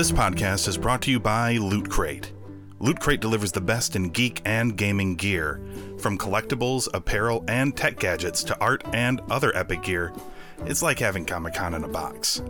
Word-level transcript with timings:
This 0.00 0.12
podcast 0.12 0.66
is 0.66 0.78
brought 0.78 1.02
to 1.02 1.10
you 1.10 1.20
by 1.20 1.58
Loot 1.58 1.90
Crate. 1.90 2.32
Loot 2.78 3.00
Crate 3.00 3.20
delivers 3.20 3.52
the 3.52 3.60
best 3.60 3.96
in 3.96 4.08
geek 4.08 4.40
and 4.46 4.74
gaming 4.74 5.14
gear, 5.14 5.60
from 5.98 6.16
collectibles, 6.16 6.88
apparel, 6.94 7.44
and 7.48 7.76
tech 7.76 7.98
gadgets 7.98 8.42
to 8.44 8.58
art 8.60 8.82
and 8.94 9.20
other 9.30 9.54
epic 9.54 9.82
gear. 9.82 10.14
It's 10.60 10.82
like 10.82 10.98
having 10.98 11.26
Comic 11.26 11.52
Con 11.52 11.74
in 11.74 11.84
a 11.84 11.88
box. 11.88 12.40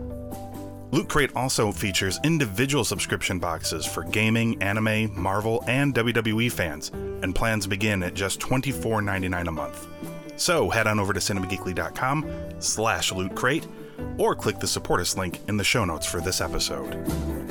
Loot 0.91 1.09
Crate 1.09 1.35
also 1.35 1.73
features 1.73 2.21
individual 2.23 2.85
subscription 2.85 3.37
boxes 3.37 3.85
for 3.85 4.05
gaming, 4.05 4.63
anime, 4.63 5.13
Marvel, 5.21 5.61
and 5.67 5.93
WWE 5.93 6.49
fans, 6.49 6.87
and 7.21 7.35
plans 7.35 7.67
begin 7.67 8.01
at 8.01 8.13
just 8.13 8.39
$24.99 8.39 9.49
a 9.49 9.51
month. 9.51 9.87
So 10.37 10.69
head 10.69 10.87
on 10.87 11.01
over 11.01 11.11
to 11.11 11.19
cinemageekly.com 11.19 12.31
slash 12.59 13.11
loot 13.11 13.35
crate 13.35 13.67
or 14.17 14.35
click 14.35 14.59
the 14.59 14.67
support 14.67 15.01
us 15.01 15.17
link 15.17 15.39
in 15.47 15.57
the 15.57 15.63
show 15.63 15.85
notes 15.85 16.05
for 16.05 16.21
this 16.21 16.41
episode. 16.41 17.50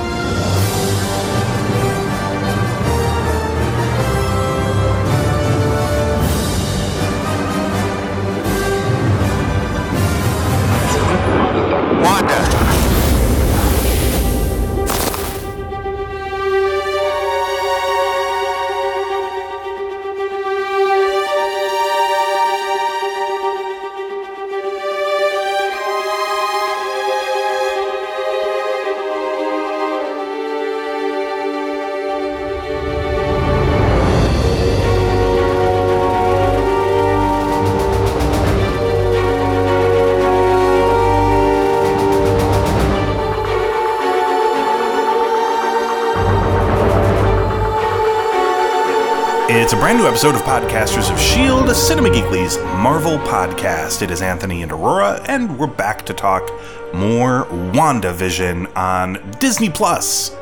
It's 49.53 49.73
a 49.73 49.75
brand 49.75 49.97
new 49.97 50.07
episode 50.07 50.33
of 50.33 50.41
Podcasters 50.43 51.11
of 51.11 51.17
S.H.I.E.L.D., 51.17 51.73
Cinema 51.73 52.07
Geekly's 52.07 52.57
Marvel 52.81 53.17
podcast. 53.17 54.01
It 54.01 54.09
is 54.09 54.21
Anthony 54.21 54.63
and 54.63 54.71
Aurora, 54.71 55.21
and 55.27 55.59
we're 55.59 55.67
back 55.67 56.05
to 56.05 56.13
talk 56.13 56.49
more 56.93 57.45
WandaVision 57.47 58.73
on 58.77 59.31
Disney 59.41 59.69
Plus. 59.69 60.33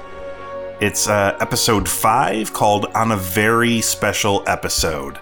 It's 0.79 1.09
uh, 1.09 1.35
episode 1.41 1.89
5 1.89 2.53
called 2.53 2.85
On 2.93 3.11
a 3.11 3.17
Very 3.17 3.81
Special 3.81 4.43
Episode. 4.45 5.17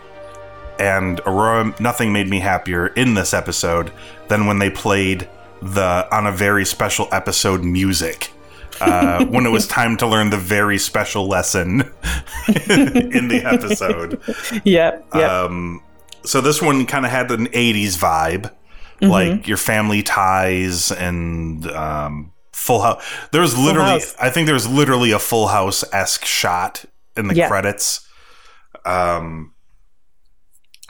And 0.80 1.22
Aurora, 1.22 1.74
nothing 1.80 2.12
made 2.12 2.28
me 2.28 2.42
happier 2.42 2.88
in 2.88 3.14
this 3.14 3.34
episode 3.34 3.94
than 4.28 4.48
when 4.48 4.60
they 4.60 4.70
played 4.70 5.30
the 5.62 6.06
On 6.12 6.28
a 6.28 6.32
Very 6.34 6.66
Special 6.66 7.08
Episode 7.14 7.64
music. 7.64 8.34
Uh, 8.82 9.26
when 9.28 9.46
it 9.46 9.50
was 9.50 9.68
time 9.68 9.98
to 9.98 10.08
learn 10.08 10.30
the 10.30 10.38
very 10.38 10.78
special 10.78 11.28
lesson 11.28 11.82
in 12.48 13.28
the 13.28 13.42
episode. 13.44 14.22
Yep. 14.64 15.08
Yep. 15.16 15.30
Um, 15.30 15.84
so 16.24 16.42
this 16.42 16.62
one 16.62 16.86
kind 16.86 17.06
of 17.06 17.12
had 17.12 17.32
an 17.32 17.48
80s 17.48 17.98
vibe, 17.98 18.52
like 19.02 19.48
your 19.48 19.58
family 19.58 20.04
ties 20.04 20.92
and 20.92 21.66
um, 21.72 22.34
Full 22.54 22.82
House. 22.82 23.04
There 23.32 23.42
was 23.42 23.58
literally. 23.58 24.02
I 24.20 24.30
think 24.30 24.46
there 24.46 24.54
was 24.54 24.68
literally 24.68 25.12
a 25.12 25.20
Full 25.20 25.48
House 25.48 25.84
esque 25.94 26.26
shot 26.26 26.86
in 27.16 27.28
the 27.28 27.36
Yeah. 27.36 27.48
credits. 27.48 28.08
Um, 28.86 29.54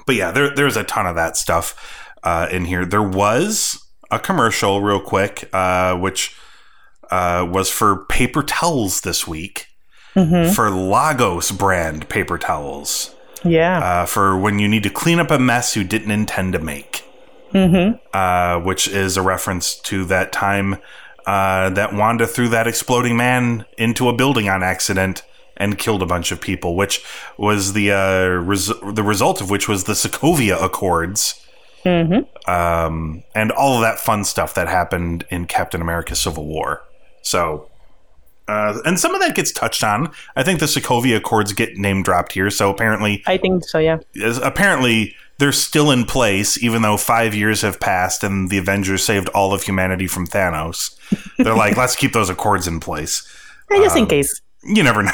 but 0.06 0.16
yeah, 0.16 0.31
there, 0.31 0.54
there's 0.54 0.78
a 0.78 0.84
ton 0.84 1.06
of 1.06 1.16
that 1.16 1.38
stuff 1.38 2.06
uh, 2.24 2.48
in 2.52 2.66
here. 2.66 2.86
There 2.86 3.04
was 3.04 3.84
a 4.09 4.19
commercial, 4.19 4.81
real 4.81 5.02
quick, 5.02 5.50
uh, 5.54 5.98
which 5.98 6.36
uh, 7.12 7.47
was 7.50 7.69
for 7.69 8.06
paper 8.06 8.44
towels 8.44 9.01
this 9.01 9.28
week. 9.28 9.68
Mhm. 10.16 10.53
For 10.53 10.72
Lagos 10.72 11.51
brand 11.51 12.09
paper 12.09 12.40
towels 12.40 13.16
yeah. 13.44 13.79
uh, 13.79 14.06
for 14.06 14.38
when 14.38 14.59
you 14.59 14.68
need 14.68 14.84
to 14.84 14.90
clean 14.90 15.19
up 15.19 15.31
a 15.31 15.40
mess 15.40 15.75
you 15.75 15.84
didn't 15.84 16.12
intend 16.12 16.53
to 16.53 16.59
make, 16.59 17.03
mm-hmm. 17.53 17.97
uh, 18.13 18.59
which 18.63 18.88
is 18.88 19.18
a 19.18 19.22
reference 19.22 19.75
to 19.75 20.06
that 20.06 20.31
time 20.31 20.78
uh, 21.25 21.69
that 21.72 21.94
Wanda 21.94 22.25
threw 22.25 22.47
that 22.50 22.68
exploding 22.68 23.18
man 23.18 23.66
into 23.78 24.07
a 24.09 24.16
building 24.16 24.47
on 24.50 24.63
accident 24.63 25.24
and 25.57 25.78
killed 25.78 26.01
a 26.01 26.06
bunch 26.06 26.31
of 26.31 26.39
people, 26.39 26.75
which 26.75 27.03
was 27.38 27.74
the 27.74 27.91
uh, 27.91 28.28
res- 28.28 28.72
the 28.94 29.03
result 29.03 29.41
of 29.41 29.50
which 29.50 29.68
was 29.68 29.85
the 29.85 29.94
Sokovia 29.94 30.62
Accords. 30.62 31.44
Mm-hmm. 31.84 32.51
Um, 32.51 33.24
and 33.34 33.51
all 33.51 33.75
of 33.75 33.81
that 33.81 34.00
fun 34.00 34.24
stuff 34.24 34.53
that 34.56 34.68
happened 34.68 35.25
in 35.29 35.45
Captain 35.45 35.81
America: 35.81 36.16
Civil 36.16 36.45
War. 36.45 36.84
So, 37.28 37.70
uh, 38.48 38.80
and 38.86 38.98
some 39.00 39.14
of 39.14 39.20
that 39.22 39.36
gets 39.36 39.52
touched 39.52 39.84
on. 39.84 40.12
I 40.38 40.44
think 40.44 40.60
the 40.62 40.66
Sokovia 40.66 41.18
Accords 41.18 41.52
get 41.54 41.76
name 41.78 42.02
dropped 42.04 42.32
here. 42.32 42.50
So 42.50 42.70
apparently, 42.70 43.22
I 43.28 43.38
think 43.38 43.66
so. 43.66 43.78
Yeah. 43.80 43.98
apparently 44.42 45.14
they're 45.38 45.52
still 45.52 45.92
in 45.92 46.06
place, 46.06 46.62
even 46.64 46.82
though 46.82 46.96
five 46.98 47.36
years 47.36 47.62
have 47.62 47.80
passed 47.80 48.24
and 48.24 48.50
the 48.50 48.58
Avengers 48.58 49.04
saved 49.04 49.28
all 49.30 49.54
of 49.54 49.64
humanity 49.64 50.08
from 50.08 50.26
Thanos. 50.28 50.96
They're 51.38 51.54
like, 51.54 51.76
let's 51.78 51.96
keep 51.96 52.14
those 52.14 52.30
accords 52.30 52.68
in 52.68 52.80
place. 52.80 53.28
Just 53.70 53.98
in 53.98 54.04
Um, 54.04 54.08
case. 54.10 54.42
You 54.64 54.82
never 54.84 55.04
know. 55.04 55.12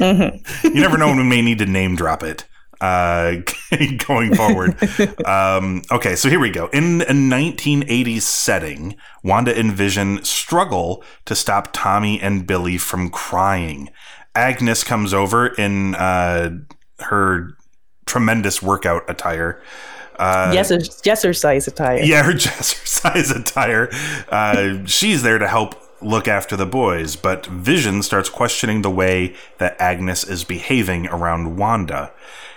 Mm-hmm. 0.00 0.66
you 0.74 0.80
never 0.80 0.96
know 0.98 1.08
when 1.08 1.18
we 1.18 1.24
may 1.24 1.42
need 1.42 1.58
to 1.58 1.66
name 1.66 1.94
drop 1.94 2.22
it 2.22 2.44
uh, 2.82 3.36
going 4.06 4.34
forward. 4.34 4.76
um, 5.26 5.82
okay, 5.90 6.16
so 6.16 6.28
here 6.28 6.40
we 6.40 6.50
go. 6.50 6.66
In 6.68 7.02
a 7.02 7.12
1980s 7.14 8.22
setting, 8.22 8.96
Wanda 9.22 9.56
and 9.56 9.72
Vision 9.72 10.22
struggle 10.24 11.02
to 11.24 11.34
stop 11.34 11.68
Tommy 11.72 12.20
and 12.20 12.46
Billy 12.46 12.76
from 12.76 13.08
crying. 13.08 13.88
Agnes 14.34 14.82
comes 14.82 15.14
over 15.14 15.46
in 15.46 15.94
uh, 15.94 16.50
her 16.98 17.56
tremendous 18.04 18.60
workout 18.60 19.08
attire. 19.08 19.62
Uh, 20.16 20.50
yes, 20.52 20.70
exercise 21.06 21.68
attire. 21.68 22.02
yeah, 22.02 22.22
her 22.22 22.32
jazzercise 22.32 23.34
attire. 23.34 23.88
Uh, 24.28 24.84
she's 24.86 25.22
there 25.22 25.38
to 25.38 25.46
help 25.46 25.76
look 26.02 26.26
after 26.26 26.56
the 26.56 26.66
boys, 26.66 27.14
but 27.14 27.46
Vision 27.46 28.02
starts 28.02 28.28
questioning 28.28 28.82
the 28.82 28.90
way 28.90 29.36
that 29.58 29.80
Agnes 29.80 30.24
is 30.24 30.42
behaving 30.42 31.06
around 31.06 31.56
Wanda. 31.56 32.12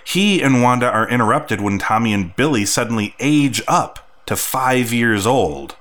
He 0.06 0.40
and 0.40 0.62
Wanda 0.62 0.88
are 0.88 1.08
interrupted 1.08 1.60
when 1.60 1.78
Tommy 1.78 2.12
and 2.12 2.34
Billy 2.36 2.64
suddenly 2.64 3.16
age 3.18 3.60
up 3.66 4.08
to 4.26 4.36
five 4.36 4.92
years 4.92 5.26
old. 5.26 5.74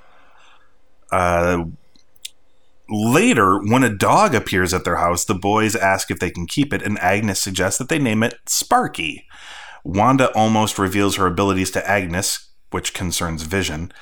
Uh, 1.11 1.65
later, 2.89 3.59
when 3.59 3.83
a 3.83 3.95
dog 3.95 4.33
appears 4.33 4.73
at 4.73 4.83
their 4.83 4.95
house, 4.95 5.25
the 5.25 5.35
boys 5.35 5.75
ask 5.75 6.09
if 6.09 6.19
they 6.19 6.31
can 6.31 6.47
keep 6.47 6.73
it, 6.73 6.81
and 6.81 6.97
Agnes 6.99 7.39
suggests 7.39 7.77
that 7.77 7.87
they 7.87 7.99
name 7.99 8.23
it 8.23 8.33
Sparky. 8.47 9.27
Wanda 9.83 10.33
almost 10.33 10.79
reveals 10.79 11.17
her 11.17 11.27
abilities 11.27 11.69
to 11.71 11.87
Agnes, 11.87 12.49
which 12.71 12.95
concerns 12.95 13.43
Vision, 13.43 13.93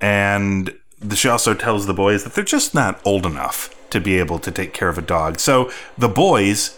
and 0.00 0.74
she 1.14 1.28
also 1.28 1.54
tells 1.54 1.86
the 1.86 1.94
boys 1.94 2.24
that 2.24 2.34
they're 2.34 2.42
just 2.42 2.74
not 2.74 3.00
old 3.04 3.24
enough 3.24 3.72
to 3.90 4.00
be 4.00 4.18
able 4.18 4.40
to 4.40 4.50
take 4.50 4.74
care 4.74 4.88
of 4.88 4.98
a 4.98 5.02
dog. 5.02 5.38
So 5.38 5.70
the 5.96 6.08
boys, 6.08 6.76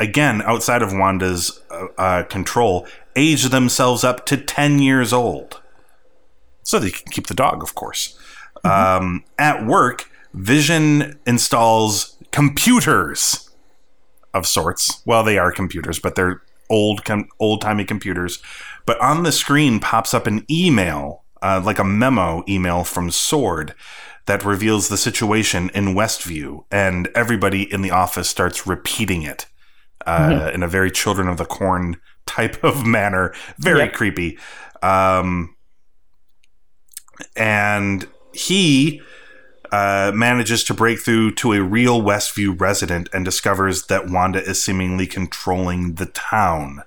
again, 0.00 0.42
outside 0.42 0.82
of 0.82 0.92
Wanda's 0.92 1.60
uh, 1.70 1.86
uh, 1.96 2.22
control, 2.24 2.86
age 3.16 3.44
themselves 3.44 4.04
up 4.04 4.26
to 4.26 4.36
10 4.36 4.78
years 4.80 5.12
old. 5.12 5.60
So 6.62 6.78
they 6.78 6.90
can 6.90 7.10
keep 7.10 7.26
the 7.26 7.34
dog, 7.34 7.62
of 7.62 7.74
course. 7.74 8.18
Um, 8.64 9.24
at 9.38 9.64
work, 9.66 10.10
Vision 10.34 11.18
installs 11.26 12.16
computers 12.30 13.50
of 14.34 14.46
sorts. 14.46 15.02
Well, 15.06 15.24
they 15.24 15.38
are 15.38 15.50
computers, 15.50 15.98
but 15.98 16.14
they're 16.14 16.42
old, 16.68 17.04
com- 17.04 17.28
old 17.40 17.62
timey 17.62 17.84
computers. 17.84 18.38
But 18.84 19.00
on 19.00 19.22
the 19.22 19.32
screen 19.32 19.80
pops 19.80 20.12
up 20.12 20.26
an 20.26 20.44
email, 20.50 21.24
uh, 21.42 21.62
like 21.64 21.78
a 21.78 21.84
memo 21.84 22.44
email 22.46 22.84
from 22.84 23.10
Sword, 23.10 23.74
that 24.26 24.44
reveals 24.44 24.88
the 24.88 24.98
situation 24.98 25.70
in 25.72 25.94
Westview, 25.94 26.64
and 26.70 27.08
everybody 27.14 27.62
in 27.72 27.80
the 27.80 27.90
office 27.90 28.28
starts 28.28 28.66
repeating 28.66 29.22
it 29.22 29.46
uh, 30.08 30.50
in 30.54 30.62
a 30.62 30.68
very 30.68 30.90
Children 30.90 31.28
of 31.28 31.36
the 31.36 31.44
Corn 31.44 31.96
type 32.26 32.62
of 32.64 32.86
manner. 32.98 33.34
Very 33.58 33.80
Yep. 33.80 33.92
creepy. 33.92 34.38
Um, 34.82 35.54
and 37.36 38.06
he 38.32 39.00
uh, 39.72 40.12
manages 40.14 40.64
to 40.64 40.74
break 40.74 41.00
through 41.00 41.32
to 41.32 41.52
a 41.52 41.62
real 41.62 42.00
Westview 42.00 42.58
resident 42.58 43.08
and 43.12 43.24
discovers 43.24 43.86
that 43.86 44.08
Wanda 44.08 44.42
is 44.42 44.62
seemingly 44.62 45.06
controlling 45.06 45.94
the 45.94 46.06
town. 46.06 46.82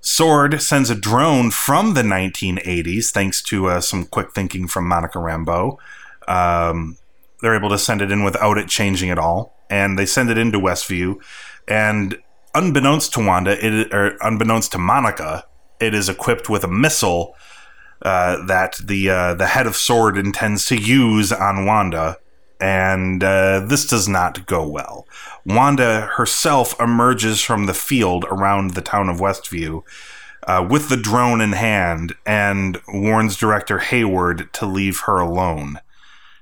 Sword 0.00 0.60
sends 0.62 0.90
a 0.90 0.94
drone 0.94 1.50
from 1.50 1.94
the 1.94 2.02
1980s, 2.02 3.10
thanks 3.10 3.42
to 3.42 3.66
uh, 3.68 3.80
some 3.80 4.04
quick 4.04 4.32
thinking 4.32 4.68
from 4.68 4.86
Monica 4.86 5.18
Rambeau. 5.18 5.78
Um, 6.28 6.96
they're 7.40 7.56
able 7.56 7.70
to 7.70 7.78
send 7.78 8.02
it 8.02 8.10
in 8.12 8.22
without 8.24 8.58
it 8.58 8.68
changing 8.68 9.10
at 9.10 9.18
all, 9.18 9.56
and 9.68 9.98
they 9.98 10.06
send 10.06 10.30
it 10.30 10.38
into 10.38 10.58
Westview. 10.58 11.16
And 11.66 12.18
unbeknownst 12.56 13.12
to 13.12 13.24
Wanda, 13.24 13.64
it, 13.64 13.92
or 13.92 14.16
unbeknownst 14.22 14.72
to 14.72 14.78
Monica, 14.78 15.44
it 15.78 15.94
is 15.94 16.08
equipped 16.08 16.48
with 16.48 16.64
a 16.64 16.68
missile 16.68 17.36
uh, 18.02 18.44
that 18.46 18.78
the 18.82 19.10
uh, 19.10 19.34
the 19.34 19.46
head 19.46 19.66
of 19.66 19.76
Sword 19.76 20.16
intends 20.16 20.66
to 20.66 20.76
use 20.76 21.32
on 21.32 21.66
Wanda, 21.66 22.18
and 22.60 23.22
uh, 23.22 23.60
this 23.60 23.86
does 23.86 24.08
not 24.08 24.46
go 24.46 24.66
well. 24.66 25.06
Wanda 25.44 26.10
herself 26.16 26.78
emerges 26.80 27.40
from 27.40 27.66
the 27.66 27.74
field 27.74 28.24
around 28.30 28.70
the 28.70 28.82
town 28.82 29.08
of 29.08 29.18
Westview 29.18 29.82
uh, 30.46 30.66
with 30.68 30.88
the 30.88 30.96
drone 30.96 31.40
in 31.40 31.52
hand 31.52 32.14
and 32.24 32.80
warns 32.88 33.36
director 33.36 33.78
Hayward 33.78 34.52
to 34.54 34.66
leave 34.66 35.00
her 35.00 35.18
alone. 35.18 35.80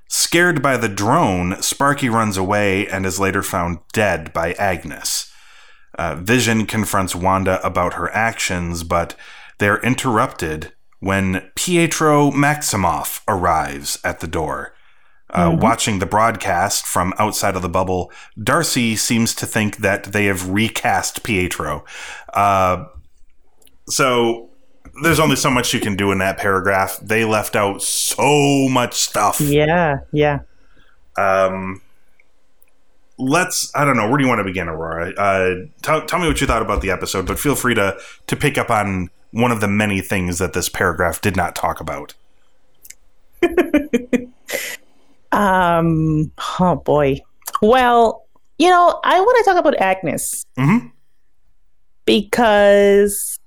Scared 0.07 0.61
by 0.61 0.77
the 0.77 0.89
drone, 0.89 1.61
Sparky 1.61 2.09
runs 2.09 2.37
away 2.37 2.87
and 2.87 3.05
is 3.05 3.19
later 3.19 3.41
found 3.41 3.79
dead 3.91 4.31
by 4.33 4.53
Agnes. 4.53 5.31
Uh, 5.95 6.15
Vision 6.15 6.65
confronts 6.65 7.15
Wanda 7.15 7.65
about 7.65 7.93
her 7.93 8.09
actions, 8.13 8.83
but 8.83 9.15
they're 9.57 9.81
interrupted 9.81 10.73
when 10.99 11.49
Pietro 11.55 12.31
Maximoff 12.31 13.21
arrives 13.27 13.99
at 14.03 14.19
the 14.19 14.27
door. 14.27 14.73
Uh, 15.29 15.55
Watching 15.59 15.99
the 15.99 16.05
broadcast 16.05 16.85
from 16.85 17.13
outside 17.17 17.55
of 17.55 17.61
the 17.61 17.69
bubble, 17.69 18.11
Darcy 18.41 18.95
seems 18.95 19.33
to 19.35 19.45
think 19.45 19.77
that 19.77 20.05
they 20.05 20.25
have 20.25 20.49
recast 20.49 21.23
Pietro. 21.23 21.83
Uh, 22.33 22.85
so 23.89 24.49
there's 25.03 25.19
only 25.19 25.35
so 25.35 25.49
much 25.49 25.73
you 25.73 25.79
can 25.79 25.95
do 25.95 26.11
in 26.11 26.19
that 26.19 26.37
paragraph. 26.37 26.99
They 27.01 27.25
left 27.25 27.55
out 27.55 27.81
so 27.81 28.69
much 28.69 28.93
stuff. 28.93 29.41
Yeah, 29.41 29.99
yeah. 30.11 30.39
Um, 31.17 31.81
let's. 33.17 33.71
I 33.75 33.85
don't 33.85 33.97
know. 33.97 34.07
Where 34.09 34.17
do 34.17 34.23
you 34.23 34.27
want 34.29 34.39
to 34.39 34.43
begin, 34.43 34.67
Aurora? 34.67 35.11
Uh, 35.17 35.55
tell, 35.81 36.05
tell 36.05 36.19
me 36.19 36.27
what 36.27 36.39
you 36.41 36.47
thought 36.47 36.61
about 36.61 36.81
the 36.81 36.91
episode, 36.91 37.25
but 37.27 37.39
feel 37.39 37.55
free 37.55 37.75
to 37.75 37.97
to 38.27 38.35
pick 38.35 38.57
up 38.57 38.69
on 38.69 39.09
one 39.31 39.51
of 39.51 39.59
the 39.61 39.67
many 39.67 40.01
things 40.01 40.37
that 40.39 40.53
this 40.53 40.69
paragraph 40.69 41.19
did 41.21 41.35
not 41.35 41.55
talk 41.55 41.79
about. 41.79 42.13
Um, 45.31 46.31
oh 46.61 46.75
boy. 46.77 47.19
Well, 47.61 48.25
you 48.57 48.69
know, 48.69 49.01
I 49.03 49.19
want 49.19 49.37
to 49.39 49.43
talk 49.51 49.59
about 49.59 49.75
Agnes 49.81 50.45
Mhm. 50.57 50.91
because 52.05 53.37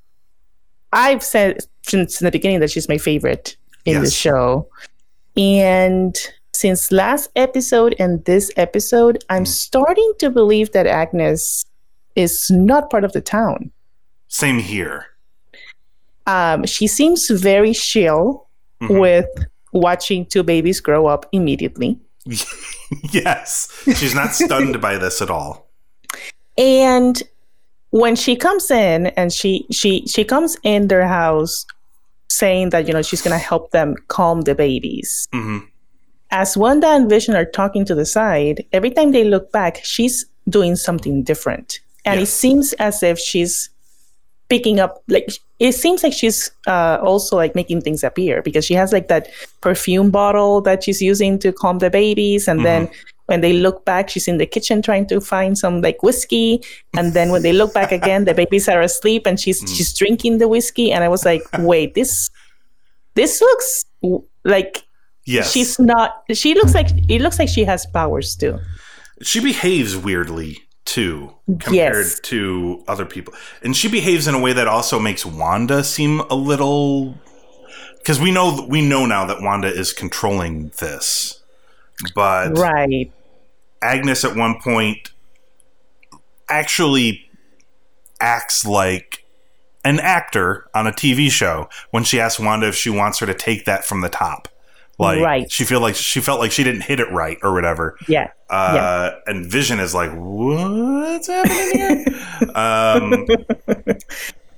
I've 0.92 1.22
said 1.22 1.60
since 1.82 2.18
the 2.18 2.30
beginning 2.30 2.60
that 2.60 2.70
she's 2.70 2.88
my 2.90 2.98
favorite 2.98 3.56
in 3.86 4.02
the 4.02 4.10
show. 4.10 4.68
And 5.36 6.14
since 6.58 6.90
last 6.90 7.30
episode 7.36 7.94
and 8.00 8.24
this 8.24 8.50
episode, 8.56 9.22
I'm 9.30 9.46
starting 9.46 10.12
to 10.18 10.28
believe 10.28 10.72
that 10.72 10.86
Agnes 10.88 11.64
is 12.16 12.50
not 12.50 12.90
part 12.90 13.04
of 13.04 13.12
the 13.12 13.20
town. 13.20 13.70
Same 14.26 14.58
here. 14.58 15.06
Um, 16.26 16.66
she 16.66 16.86
seems 16.88 17.30
very 17.30 17.72
chill 17.72 18.46
Mhm. 18.82 18.98
with 19.00 19.26
watching 19.72 20.26
two 20.26 20.42
babies 20.42 20.80
grow 20.80 21.06
up 21.06 21.26
immediately. 21.32 21.96
yes, 23.12 23.68
she's 23.96 24.14
not 24.14 24.34
stunned 24.34 24.80
by 24.80 24.98
this 24.98 25.22
at 25.22 25.30
all. 25.30 25.68
And 26.56 27.22
when 27.90 28.16
she 28.16 28.34
comes 28.36 28.70
in 28.70 29.06
and 29.16 29.32
she 29.32 29.64
she 29.70 30.04
she 30.06 30.24
comes 30.24 30.56
in 30.62 30.88
their 30.88 31.06
house 31.06 31.64
saying 32.28 32.70
that 32.70 32.86
you 32.86 32.92
know 32.92 33.02
she's 33.02 33.22
gonna 33.22 33.38
help 33.38 33.70
them 33.70 33.94
calm 34.08 34.42
the 34.42 34.54
babies. 34.54 35.26
hmm 35.32 35.58
As 36.30 36.56
Wanda 36.56 36.88
and 36.88 37.08
Vision 37.08 37.34
are 37.34 37.44
talking 37.44 37.84
to 37.86 37.94
the 37.94 38.04
side, 38.04 38.64
every 38.72 38.90
time 38.90 39.12
they 39.12 39.24
look 39.24 39.50
back, 39.50 39.80
she's 39.82 40.26
doing 40.48 40.76
something 40.76 41.22
different, 41.22 41.80
and 42.04 42.20
it 42.20 42.26
seems 42.26 42.72
as 42.74 43.02
if 43.02 43.18
she's 43.18 43.70
picking 44.48 44.80
up 44.80 45.02
like 45.08 45.28
it 45.58 45.72
seems 45.72 46.02
like 46.02 46.12
she's 46.12 46.50
uh, 46.66 46.98
also 47.02 47.36
like 47.36 47.54
making 47.54 47.80
things 47.80 48.04
appear 48.04 48.42
because 48.42 48.64
she 48.64 48.74
has 48.74 48.92
like 48.92 49.08
that 49.08 49.28
perfume 49.60 50.10
bottle 50.10 50.60
that 50.60 50.84
she's 50.84 51.02
using 51.02 51.38
to 51.40 51.52
calm 51.52 51.78
the 51.78 51.90
babies. 51.90 52.46
And 52.46 52.64
then 52.64 52.88
when 53.26 53.40
they 53.40 53.52
look 53.52 53.84
back 53.84 54.08
she's 54.08 54.28
in 54.28 54.38
the 54.38 54.46
kitchen 54.46 54.80
trying 54.80 55.06
to 55.08 55.20
find 55.20 55.58
some 55.58 55.82
like 55.82 56.02
whiskey. 56.02 56.62
And 56.96 57.12
then 57.12 57.30
when 57.30 57.42
they 57.42 57.52
look 57.52 57.74
back 57.74 57.92
again 57.92 58.24
the 58.24 58.34
babies 58.34 58.68
are 58.68 58.80
asleep 58.80 59.26
and 59.26 59.38
she's 59.38 59.60
she's 59.60 59.92
drinking 59.92 60.38
the 60.38 60.48
whiskey. 60.48 60.92
And 60.92 61.04
i 61.04 61.08
was 61.08 61.24
like 61.24 61.42
wait 61.58 61.94
this 61.94 62.30
this 63.14 63.40
looks 63.40 63.84
like 64.44 64.84
Yes, 65.28 65.52
she's 65.52 65.78
not 65.78 66.24
she 66.32 66.54
looks 66.54 66.74
like 66.74 66.88
it 67.08 67.20
looks 67.20 67.38
like 67.38 67.48
she 67.48 67.64
has 67.64 67.84
powers 67.86 68.34
too. 68.34 68.58
She 69.22 69.40
behaves 69.40 69.96
weirdly 69.96 70.58
too 70.84 71.34
compared 71.46 72.06
Yes. 72.06 72.20
to 72.20 72.82
other 72.88 73.04
people. 73.04 73.34
And 73.62 73.76
she 73.76 73.88
behaves 73.88 74.26
in 74.26 74.34
a 74.34 74.40
way 74.40 74.54
that 74.54 74.66
also 74.68 74.98
makes 74.98 75.26
wanda 75.26 75.84
seem 75.84 76.20
a 76.30 76.34
little 76.34 77.14
because 77.98 78.18
we 78.18 78.30
know 78.30 78.66
we 78.70 78.80
know 78.80 79.04
now 79.04 79.26
that 79.26 79.42
wanda 79.42 79.68
is 79.68 79.92
controlling 79.92 80.72
this 80.78 81.42
but 82.14 82.56
right. 82.56 83.12
Agnes 83.82 84.24
at 84.24 84.34
one 84.34 84.58
point 84.62 85.10
actually 86.48 87.28
acts 88.20 88.64
like 88.64 89.24
an 89.84 90.00
actor 90.00 90.68
on 90.74 90.86
a 90.86 90.92
tv 90.92 91.30
show 91.30 91.68
when 91.90 92.02
she 92.02 92.18
asks 92.18 92.40
wanda 92.40 92.66
if 92.68 92.74
she 92.74 92.90
wants 92.90 93.18
her 93.18 93.26
to 93.26 93.34
take 93.34 93.64
that 93.64 93.84
from 93.84 94.00
the 94.00 94.08
top 94.08 94.48
like 94.98 95.20
Right. 95.20 95.50
she 95.50 95.64
feel 95.64 95.80
like 95.80 95.94
she 95.94 96.20
felt 96.20 96.40
like 96.40 96.50
she 96.52 96.64
didn't 96.64 96.82
hit 96.82 96.98
it 97.00 97.10
right 97.12 97.38
or 97.42 97.52
whatever 97.52 97.96
yeah 98.08 98.30
uh, 98.50 99.10
and 99.26 99.44
Vision 99.44 99.78
is 99.78 99.94
like, 99.94 100.10
"What's 100.14 101.26
happening 101.26 101.72
here?" 101.74 102.04
um, 102.54 103.26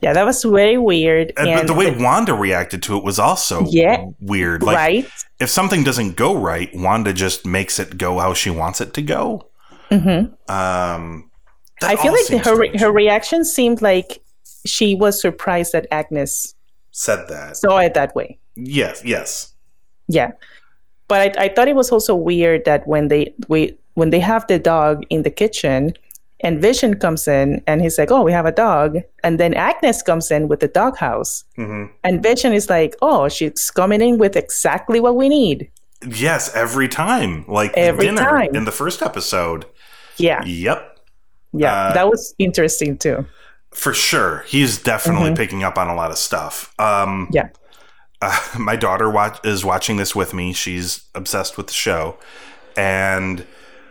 yeah 0.00 0.12
that 0.12 0.25
was 0.25 0.42
very 0.44 0.78
weird 0.78 1.32
and, 1.37 1.49
but 1.54 1.66
the 1.66 1.75
way 1.75 1.90
Wanda 1.97 2.32
reacted 2.35 2.82
to 2.85 2.97
it 2.97 3.04
was 3.04 3.18
also 3.18 3.64
Yeah. 3.68 4.04
weird. 4.20 4.62
Like, 4.62 4.76
right 4.76 5.11
if 5.40 5.49
something 5.50 5.82
doesn't 5.85 6.16
go 6.16 6.37
right, 6.37 6.70
Wanda 6.75 7.12
just 7.12 7.44
makes 7.47 7.78
it 7.78 7.97
go 7.99 8.18
how 8.18 8.32
she 8.35 8.50
wants 8.50 8.80
it 8.80 8.92
to 8.94 9.02
go. 9.02 9.49
Mhm. 9.90 10.32
Um, 10.50 11.30
I 11.82 11.97
feel 11.97 12.12
like 12.12 12.44
her 12.44 12.54
strange. 12.54 12.80
her 12.80 12.92
reaction 12.92 13.44
seemed 13.44 13.80
like 13.82 14.20
she 14.66 14.94
was 14.94 15.20
surprised 15.20 15.73
that 15.73 15.87
Agnes 15.90 16.54
said 16.92 17.26
that. 17.28 17.56
saw 17.56 17.78
it 17.78 17.94
that 17.94 18.14
way. 18.14 18.38
Yes, 18.54 19.02
yes, 19.04 19.54
Yeah, 20.12 20.32
but 21.08 21.36
I, 21.38 21.44
I 21.44 21.48
thought 21.48 21.68
it 21.68 21.76
was 21.76 21.90
also 21.92 22.14
weird 22.14 22.64
that 22.64 22.86
when 22.86 23.08
they 23.08 23.32
we 23.48 23.76
when 23.94 24.10
they 24.10 24.20
have 24.20 24.46
the 24.46 24.58
dog 24.58 25.04
in 25.10 25.22
the 25.22 25.30
kitchen 25.30 25.92
and 26.42 26.60
Vision 26.62 26.94
comes 26.98 27.28
in 27.28 27.62
and 27.66 27.82
he's 27.82 27.98
like, 27.98 28.10
"Oh, 28.10 28.22
we 28.22 28.32
have 28.32 28.46
a 28.46 28.52
dog," 28.52 28.98
and 29.22 29.38
then 29.38 29.54
Agnes 29.54 30.02
comes 30.02 30.30
in 30.30 30.48
with 30.48 30.60
the 30.60 30.68
doghouse, 30.68 31.44
hmm 31.56 31.84
and 32.04 32.22
Vision 32.22 32.52
is 32.52 32.68
like, 32.70 32.96
"Oh, 33.02 33.28
she's 33.28 33.70
coming 33.70 34.00
in 34.00 34.18
with 34.18 34.36
exactly 34.36 35.00
what 35.00 35.16
we 35.16 35.28
need." 35.28 35.68
yes. 36.08 36.50
Every 36.54 36.88
time, 36.88 37.44
like 37.46 37.72
Every 37.76 38.06
dinner 38.06 38.24
time. 38.24 38.54
in 38.56 38.64
the 38.64 38.72
first 38.72 39.02
episode. 39.02 39.66
Yeah, 40.16 40.42
Yep. 40.46 40.80
yeah, 41.52 41.74
Uh, 41.88 41.92
that 41.94 42.08
was 42.08 42.34
interesting 42.38 42.96
too. 42.98 43.26
For 43.74 43.92
sure. 43.94 44.44
He's 44.48 44.78
definitely 44.82 45.34
picking 45.36 45.62
up 45.62 45.76
on 45.78 45.88
a 45.88 45.94
lot 45.94 46.10
of 46.10 46.16
stuff. 46.18 46.72
Um, 46.78 47.28
Yeah. 47.32 47.48
Uh, 48.22 48.40
my 48.58 48.76
daughter 48.76 49.10
watch- 49.10 49.40
is 49.44 49.64
watching 49.64 49.96
this 49.96 50.14
with 50.14 50.34
me. 50.34 50.52
She's 50.52 51.04
obsessed 51.14 51.56
with 51.56 51.66
the 51.68 51.72
show. 51.74 52.18
And 52.76 53.46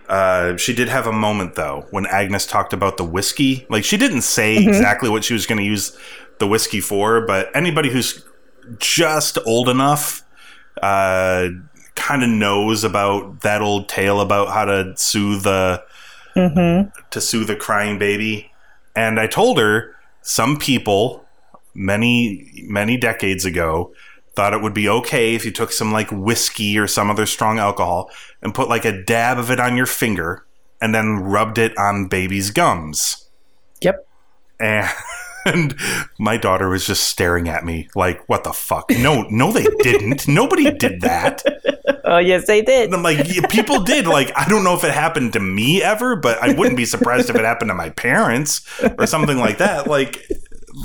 uh, 0.08 0.58
she 0.58 0.74
did 0.74 0.88
have 0.90 1.06
a 1.06 1.12
moment, 1.12 1.56
though, 1.56 1.86
when 1.92 2.06
Agnes 2.08 2.46
talked 2.46 2.74
about 2.74 2.98
the 2.98 3.04
whiskey. 3.04 3.66
Like, 3.70 3.84
she 3.84 3.98
didn't 3.98 4.22
say 4.24 4.58
exactly 4.58 5.10
what 5.10 5.24
she 5.24 5.34
was 5.34 5.46
going 5.46 5.60
to 5.60 5.66
use 5.66 5.96
the 6.40 6.48
whiskey 6.48 6.82
for, 6.82 7.26
but 7.26 7.50
anybody 7.56 7.90
who's 7.90 8.24
just 8.80 9.38
old 9.46 9.68
enough 9.70 10.24
uh, 10.82 11.50
kind 11.96 12.24
of 12.24 12.30
knows 12.30 12.84
about 12.84 13.42
that 13.42 13.62
old 13.62 13.90
tale 13.90 14.22
about 14.22 14.48
how 14.50 14.66
to 14.66 14.94
soothe 14.96 15.44
the 15.44 15.84
Mm-hmm. 16.36 16.90
to 17.10 17.20
soothe 17.22 17.50
a 17.50 17.56
crying 17.56 17.98
baby. 17.98 18.52
And 18.96 19.20
I 19.20 19.28
told 19.28 19.58
her 19.60 19.96
some 20.22 20.58
people 20.58 21.26
many, 21.74 22.64
many 22.68 22.98
decades 22.98 23.46
ago 23.46 23.92
thought 24.40 24.54
it 24.54 24.62
would 24.62 24.74
be 24.74 24.88
okay 24.88 25.36
if 25.36 25.44
you 25.44 25.52
took 25.52 25.70
some 25.70 25.92
like 25.92 26.10
whiskey 26.14 26.80
or 26.80 26.88
some 26.88 27.12
other 27.12 27.26
strong 27.26 27.60
alcohol 27.60 28.10
and 28.42 28.56
put 28.56 28.70
like 28.70 28.86
a 28.86 29.04
dab 29.04 29.38
of 29.38 29.52
it 29.52 29.60
on 29.60 29.76
your 29.76 29.86
finger 29.86 30.46
and 30.80 30.96
then 30.96 31.18
rubbed 31.18 31.58
it 31.58 31.78
on 31.78 32.08
baby's 32.08 32.50
gums. 32.50 33.28
Yep. 33.82 34.08
And 34.62 34.88
my 36.20 36.38
daughter 36.38 36.70
was 36.70 36.88
just 36.88 37.04
staring 37.04 37.50
at 37.50 37.66
me 37.66 37.90
like, 37.96 38.30
what 38.30 38.46
the 38.46 38.54
fuck? 38.54 38.90
No, 38.92 39.24
no, 39.24 39.52
they 39.52 39.66
didn't. 39.82 40.26
Nobody 40.26 40.72
did 40.72 41.02
that. 41.02 41.44
Oh 42.06 42.18
yes, 42.18 42.48
they 42.48 42.64
did. 42.64 42.86
And 42.86 42.96
I'm 42.96 43.04
like, 43.04 43.28
yeah, 43.28 43.46
people 43.48 43.84
did. 43.84 44.08
Like, 44.08 44.32
I 44.36 44.50
don't 44.50 44.64
know 44.64 44.74
if 44.74 44.84
it 44.84 44.92
happened 44.92 45.34
to 45.34 45.40
me 45.40 45.84
ever, 45.84 46.16
but 46.16 46.42
I 46.42 46.54
wouldn't 46.54 46.76
be 46.76 46.86
surprised 46.86 47.30
if 47.30 47.36
it 47.36 47.46
happened 47.46 47.70
to 47.70 47.76
my 47.76 47.90
parents 47.90 48.68
or 48.98 49.06
something 49.06 49.38
like 49.38 49.60
that. 49.60 49.86
Like, 49.86 50.28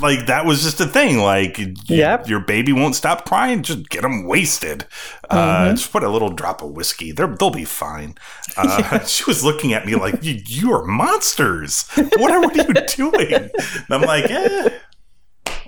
like 0.01 0.25
that 0.27 0.45
was 0.45 0.63
just 0.63 0.79
a 0.81 0.85
thing. 0.85 1.17
Like, 1.19 1.59
Yep. 1.89 2.27
your 2.27 2.39
baby 2.39 2.73
won't 2.73 2.95
stop 2.95 3.25
crying. 3.25 3.63
Just 3.63 3.89
get 3.89 4.01
them 4.01 4.25
wasted. 4.25 4.85
Uh, 5.29 5.69
just 5.71 5.91
put 5.91 6.03
a 6.03 6.09
little 6.09 6.29
drop 6.29 6.61
of 6.61 6.71
whiskey. 6.71 7.11
They're, 7.11 7.27
they'll 7.27 7.49
be 7.49 7.65
fine. 7.65 8.15
Uh, 8.57 8.99
She 9.05 9.23
was 9.25 9.43
looking 9.43 9.73
at 9.73 9.85
me 9.85 9.95
like, 9.95 10.23
you, 10.23 10.41
you 10.47 10.71
are 10.73 10.83
monsters. 10.85 11.87
What 11.95 12.31
are, 12.31 12.41
what 12.41 12.59
are 12.59 12.63
you 12.67 12.73
doing? 13.11 13.33
And 13.33 13.51
I'm 13.89 14.01
like, 14.01 14.29
yeah. 14.29 14.69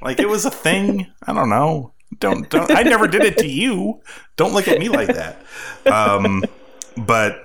Like 0.01 0.19
it 0.19 0.27
was 0.29 0.45
a 0.45 0.51
thing. 0.51 1.07
I 1.25 1.33
don't 1.33 1.49
know. 1.49 1.93
Don't 2.19 2.49
don't. 2.49 2.71
I 2.71 2.83
never 2.83 3.07
did 3.07 3.23
it 3.25 3.37
to 3.39 3.47
you. 3.47 4.01
Don't 4.37 4.53
look 4.53 4.67
at 4.67 4.79
me 4.79 4.89
like 4.89 5.09
that. 5.09 5.41
Um, 5.85 6.43
but 6.95 7.43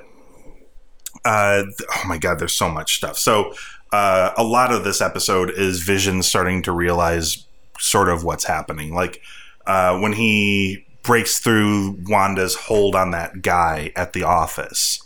uh, 1.25 1.63
oh 1.65 2.03
my 2.07 2.19
god, 2.19 2.39
there's 2.39 2.53
so 2.55 2.69
much 2.71 2.97
stuff. 2.97 3.17
So 3.19 3.55
uh, 3.93 4.33
a 4.37 4.43
lot 4.43 4.73
of 4.73 4.85
this 4.85 5.01
episode 5.01 5.51
is 5.51 5.83
Vision 5.83 6.23
starting 6.23 6.63
to 6.63 6.73
realize 6.73 7.47
sort 7.79 8.09
of 8.09 8.25
what's 8.25 8.45
happening. 8.45 8.95
Like 8.95 9.21
uh, 9.67 9.99
when 9.99 10.13
he 10.15 10.85
breaks 11.03 11.39
through 11.41 11.99
Wanda's 12.07 12.55
hold 12.55 12.95
on 12.95 13.11
that 13.11 13.43
guy 13.43 13.93
at 13.97 14.13
the 14.13 14.23
office, 14.25 15.03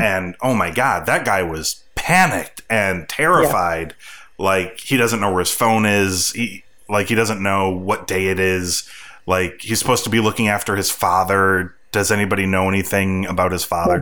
and 0.00 0.36
oh 0.42 0.54
my 0.54 0.70
god, 0.70 1.06
that 1.06 1.24
guy 1.24 1.42
was 1.42 1.82
panicked 1.94 2.62
and 2.68 3.08
terrified. 3.08 3.94
Like 4.38 4.80
he 4.80 4.96
doesn't 4.96 5.20
know 5.20 5.30
where 5.30 5.40
his 5.40 5.50
phone 5.50 5.86
is. 5.86 6.30
He 6.32 6.64
like 6.88 7.06
he 7.08 7.14
doesn't 7.14 7.42
know 7.42 7.70
what 7.70 8.06
day 8.06 8.26
it 8.28 8.38
is. 8.40 8.88
Like 9.26 9.60
he's 9.60 9.78
supposed 9.78 10.04
to 10.04 10.10
be 10.10 10.20
looking 10.20 10.48
after 10.48 10.76
his 10.76 10.90
father. 10.90 11.74
Does 11.92 12.10
anybody 12.10 12.46
know 12.46 12.68
anything 12.68 13.26
about 13.26 13.52
his 13.52 13.64
father? 13.64 14.00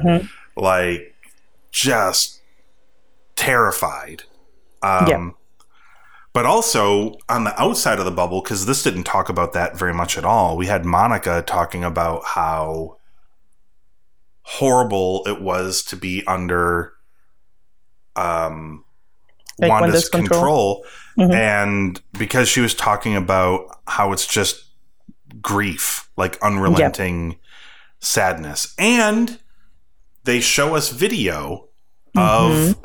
Like 0.57 1.15
just 1.71 2.41
terrified. 3.37 4.25
Um, 4.83 5.07
Yeah. 5.09 5.31
But 6.35 6.47
also 6.47 7.17
on 7.29 7.45
the 7.45 7.61
outside 7.61 7.99
of 7.99 8.07
the 8.07 8.11
bubble, 8.11 8.41
because 8.41 8.65
this 8.65 8.83
didn't 8.83 9.05
talk 9.05 9.29
about 9.29 9.53
that 9.53 9.77
very 9.77 9.93
much 9.93 10.17
at 10.17 10.25
all. 10.25 10.57
We 10.57 10.67
had 10.67 10.85
Monica 10.87 11.43
talking 11.47 11.85
about 11.85 12.25
how 12.25 12.97
horrible 14.43 15.23
it 15.27 15.41
was 15.43 15.83
to 15.85 15.97
be 15.97 16.25
under 16.27 16.95
um, 18.17 18.85
Like 19.59 19.71
Wanda's 19.71 20.09
control, 20.09 20.85
control. 21.17 21.29
Mhm. 21.29 21.35
and 21.35 22.01
because 22.19 22.49
she 22.49 22.61
was 22.61 22.75
talking 22.75 23.15
about 23.15 23.67
how 23.87 24.13
it's 24.13 24.27
just 24.27 24.65
grief, 25.41 26.09
like 26.17 26.39
unrelenting 26.43 27.39
sadness, 28.01 28.75
and 28.79 29.39
they 30.25 30.41
show 30.41 30.75
us 30.77 30.89
video 30.91 31.69
of 32.17 32.77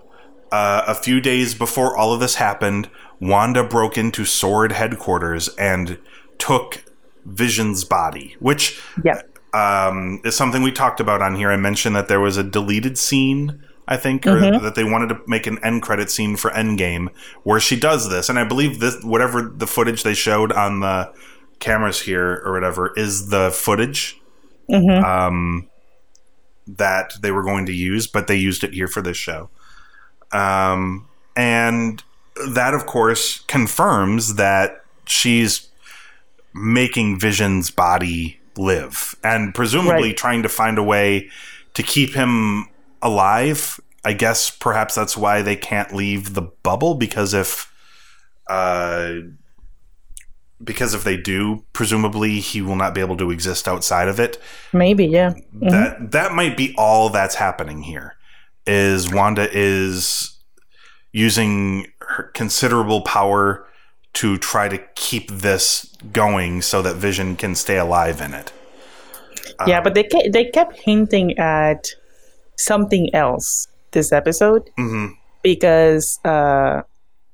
uh, 0.52 0.84
a 0.88 0.96
few 0.96 1.20
days 1.22 1.54
before 1.56 1.96
all 1.98 2.14
of 2.14 2.20
this 2.20 2.36
happened. 2.36 2.90
Wanda 3.20 3.64
broke 3.64 3.98
into 3.98 4.26
Sword 4.26 4.72
headquarters 4.72 5.50
and 5.58 5.98
took 6.38 6.84
Vision's 7.26 7.84
body, 7.84 8.36
which 8.40 8.80
Yeah. 9.04 9.22
um, 9.54 10.22
is 10.24 10.36
something 10.36 10.62
we 10.62 10.72
talked 10.72 11.00
about 11.00 11.22
on 11.22 11.36
here. 11.36 11.50
I 11.52 11.58
mentioned 11.58 11.96
that 11.96 12.08
there 12.08 12.20
was 12.20 12.38
a 12.38 12.44
deleted 12.44 12.98
scene, 12.98 13.64
I 13.88 13.98
think, 13.98 14.26
or 14.28 14.36
Mm-hmm. 14.40 14.64
that 14.64 14.76
they 14.76 14.84
wanted 14.84 15.10
to 15.10 15.20
make 15.28 15.48
an 15.48 15.58
end 15.64 15.82
credit 15.82 16.10
scene 16.12 16.36
for 16.36 16.52
Endgame 16.52 17.10
where 17.44 17.60
she 17.60 17.78
does 17.80 18.10
this. 18.10 18.30
And 18.30 18.38
I 18.38 18.44
believe 18.44 18.80
this, 18.80 19.04
whatever 19.04 19.42
the 19.42 19.68
footage 19.68 20.04
they 20.04 20.14
showed 20.14 20.52
on 20.52 20.80
the 20.82 21.12
cameras 21.60 22.02
here 22.02 22.42
or 22.46 22.52
whatever, 22.54 22.94
is 22.96 23.30
the 23.30 23.52
footage 23.52 24.20
Mm-hmm. 24.70 25.04
um, 25.04 25.70
that 26.68 27.14
they 27.22 27.32
were 27.32 27.44
going 27.44 27.66
to 27.66 27.74
use, 27.74 28.06
but 28.08 28.28
they 28.28 28.36
used 28.36 28.64
it 28.64 28.74
here 28.74 28.88
for 28.90 29.02
this 29.02 29.16
show. 29.18 29.50
Um, 30.32 31.08
and 31.36 32.04
that, 32.50 32.74
of 32.74 32.86
course, 32.86 33.40
confirms 33.42 34.36
that 34.36 34.84
she's 35.06 35.68
making 36.54 37.20
Vision's 37.20 37.70
body 37.70 38.40
live 38.58 39.16
and 39.24 39.54
presumably 39.54 40.10
Right. 40.10 40.18
trying 40.18 40.44
to 40.44 40.50
find 40.50 40.78
a 40.78 40.84
way 40.84 41.30
to 41.76 41.84
keep 41.84 42.14
him 42.16 42.68
alive. 43.02 43.80
I 44.04 44.14
guess 44.14 44.50
perhaps 44.50 44.96
that's 44.96 45.16
why 45.16 45.42
they 45.42 45.56
can't 45.56 45.94
leave 45.94 46.34
the 46.34 46.42
bubble 46.42 46.96
because 46.96 47.34
if 47.34 47.72
uh, 48.48 49.14
because 50.64 50.94
if 50.96 51.04
they 51.04 51.18
do, 51.18 51.64
presumably 51.74 52.40
he 52.40 52.62
will 52.62 52.76
not 52.76 52.96
be 52.96 53.02
able 53.02 53.18
to 53.18 53.30
exist 53.30 53.68
outside 53.68 54.08
of 54.08 54.20
it 54.20 54.42
Maybe, 54.74 55.06
yeah. 55.06 55.34
that 55.54 56.12
that 56.12 56.34
might 56.34 56.58
be 56.58 56.74
all 56.78 57.10
that's 57.10 57.36
happening 57.36 57.84
here 57.84 58.16
is 58.68 59.12
wanda 59.12 59.48
is 59.52 60.38
using 61.14 61.88
her 62.02 62.24
considerable 62.34 63.02
power 63.02 63.66
to 64.14 64.38
try 64.38 64.68
to 64.68 64.78
keep 64.96 65.30
this 65.32 65.86
going 66.12 66.62
so 66.62 66.82
that 66.82 66.96
vision 66.96 67.36
can 67.36 67.56
stay 67.56 67.78
alive 67.78 68.22
in 68.22 68.34
it 68.34 68.52
yeah, 69.66 69.82
but 69.82 69.96
they 69.96 70.04
ke- 70.04 70.32
they 70.32 70.46
kept 70.46 70.78
hinting 70.78 71.36
at 71.40 71.88
something 72.58 73.10
else 73.16 73.68
this 73.92 74.12
episode 74.12 74.70
Mhm. 74.78 75.14
because 75.42 76.20
uh, 76.26 76.82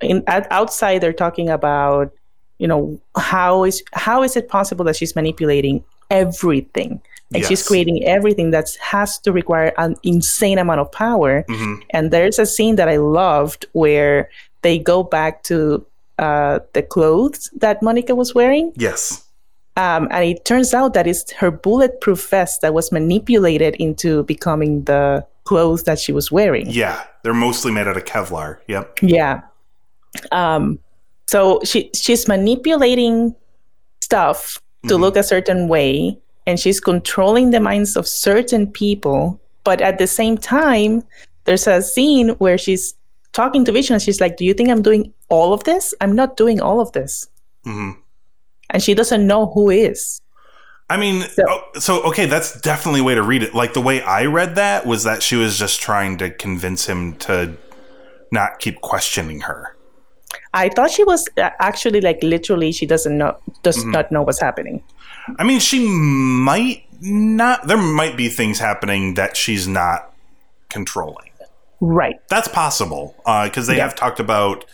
in 0.00 0.22
at, 0.26 0.46
outside 0.50 1.00
they're 1.00 1.12
talking 1.12 1.48
about 1.50 2.12
you 2.58 2.66
know 2.66 2.98
how 3.16 3.64
is 3.64 3.82
how 3.92 4.22
is 4.22 4.36
it 4.36 4.48
possible 4.48 4.84
that 4.86 4.96
she's 4.96 5.14
manipulating 5.14 5.84
everything 6.10 7.02
and 7.32 7.44
she's 7.44 7.66
creating 7.66 8.04
everything 8.04 8.50
that 8.50 8.68
has 8.80 9.18
to 9.18 9.32
require 9.32 9.72
an 9.78 9.96
insane 10.02 10.58
amount 10.58 10.80
of 10.80 10.90
power 10.92 11.44
Mhm. 11.48 11.82
and 11.90 12.10
there's 12.10 12.38
a 12.38 12.46
scene 12.46 12.76
that 12.76 12.88
I 12.88 12.96
loved 12.98 13.66
where 13.72 14.28
they 14.62 14.78
go 14.78 15.02
back 15.02 15.42
to 15.44 15.84
uh, 16.18 16.60
the 16.74 16.82
clothes 16.82 17.50
that 17.56 17.82
Monica 17.82 18.14
was 18.14 18.34
wearing 18.34 18.72
yes 18.76 19.24
um, 19.76 20.06
and 20.12 20.24
it 20.24 20.44
turns 20.44 20.72
out 20.74 20.94
that 20.94 21.06
it's 21.06 21.32
her 21.32 21.50
bulletproof 21.50 22.28
vest 22.30 22.60
that 22.62 22.72
was 22.74 22.92
manipulated 22.92 23.74
into 23.76 24.22
becoming 24.24 24.84
the 24.84 25.26
clothes 25.44 25.82
that 25.84 25.98
she 25.98 26.12
was 26.12 26.30
wearing. 26.30 26.66
yeah 26.70 27.02
they're 27.22 27.34
mostly 27.34 27.72
made 27.72 27.88
out 27.88 27.96
of 27.96 28.04
kevlar 28.04 28.58
yep 28.68 28.98
Yeah. 29.02 29.40
Um, 30.30 30.78
so 31.26 31.60
she 31.64 31.90
she's 31.94 32.28
manipulating 32.28 33.34
stuff 34.00 34.60
to 34.86 34.94
Mhm. 34.94 35.00
look 35.00 35.16
a 35.16 35.22
certain 35.22 35.66
way, 35.66 36.16
and 36.46 36.58
she's 36.60 36.80
controlling 36.80 37.50
the 37.50 37.60
minds 37.60 37.96
of 37.96 38.06
certain 38.06 38.66
people. 38.70 39.40
But 39.64 39.80
at 39.80 39.98
the 39.98 40.06
same 40.06 40.36
time, 40.36 41.02
there's 41.44 41.66
a 41.66 41.80
scene 41.82 42.30
where 42.38 42.58
she's 42.58 42.94
talking 43.32 43.64
to 43.64 43.72
Vision, 43.72 43.94
and 43.94 44.02
she's 44.02 44.20
like, 44.20 44.36
"Do 44.36 44.44
you 44.44 44.54
think 44.54 44.68
I'm 44.70 44.82
doing 44.82 45.12
all 45.28 45.52
of 45.52 45.64
this? 45.64 45.94
I'm 46.00 46.14
not 46.14 46.36
doing 46.36 46.60
all 46.60 46.80
of 46.80 46.92
this." 46.92 47.26
hmm 47.64 47.92
And 48.70 48.82
she 48.82 48.94
doesn't 48.94 49.26
know 49.26 49.46
who 49.54 49.70
is. 49.70 50.20
I 50.90 50.96
mean, 50.98 51.22
So- 51.30 51.44
oh, 51.48 51.78
so 51.80 52.02
okay, 52.04 52.26
that's 52.26 52.60
definitely 52.60 53.00
a 53.00 53.04
way 53.04 53.14
to 53.14 53.22
read 53.22 53.42
it. 53.42 53.54
Like 53.54 53.72
the 53.72 53.80
way 53.80 54.02
I 54.02 54.26
read 54.26 54.54
that 54.56 54.84
was 54.86 55.04
that 55.04 55.22
she 55.22 55.36
was 55.36 55.58
just 55.58 55.80
trying 55.80 56.18
to 56.18 56.30
convince 56.30 56.86
him 56.86 57.14
to 57.26 57.54
not 58.30 58.58
keep 58.58 58.80
questioning 58.82 59.40
her. 59.42 59.74
I 60.52 60.68
thought 60.68 60.90
she 60.90 61.04
was 61.04 61.26
uh, 61.38 61.50
actually 61.58 62.00
like 62.00 62.22
literally 62.22 62.70
she 62.72 62.86
doesn't 62.86 63.16
know 63.16 63.36
does 63.62 63.78
Mm-hmm. 63.78 63.90
not 63.92 64.12
know 64.12 64.22
what's 64.22 64.40
happening. 64.40 64.82
I 65.38 65.44
mean, 65.44 65.60
she 65.60 65.86
might 65.88 66.84
not. 67.00 67.66
There 67.66 67.76
might 67.76 68.16
be 68.16 68.28
things 68.28 68.58
happening 68.58 69.14
that 69.14 69.36
she's 69.36 69.66
not 69.68 70.12
controlling. 70.68 71.30
Right. 71.80 72.16
That's 72.28 72.48
possible 72.48 73.14
because 73.44 73.66
they 73.66 73.76
Yeah. 73.76 73.84
have 73.84 73.94
talked 73.94 74.20
about 74.20 74.64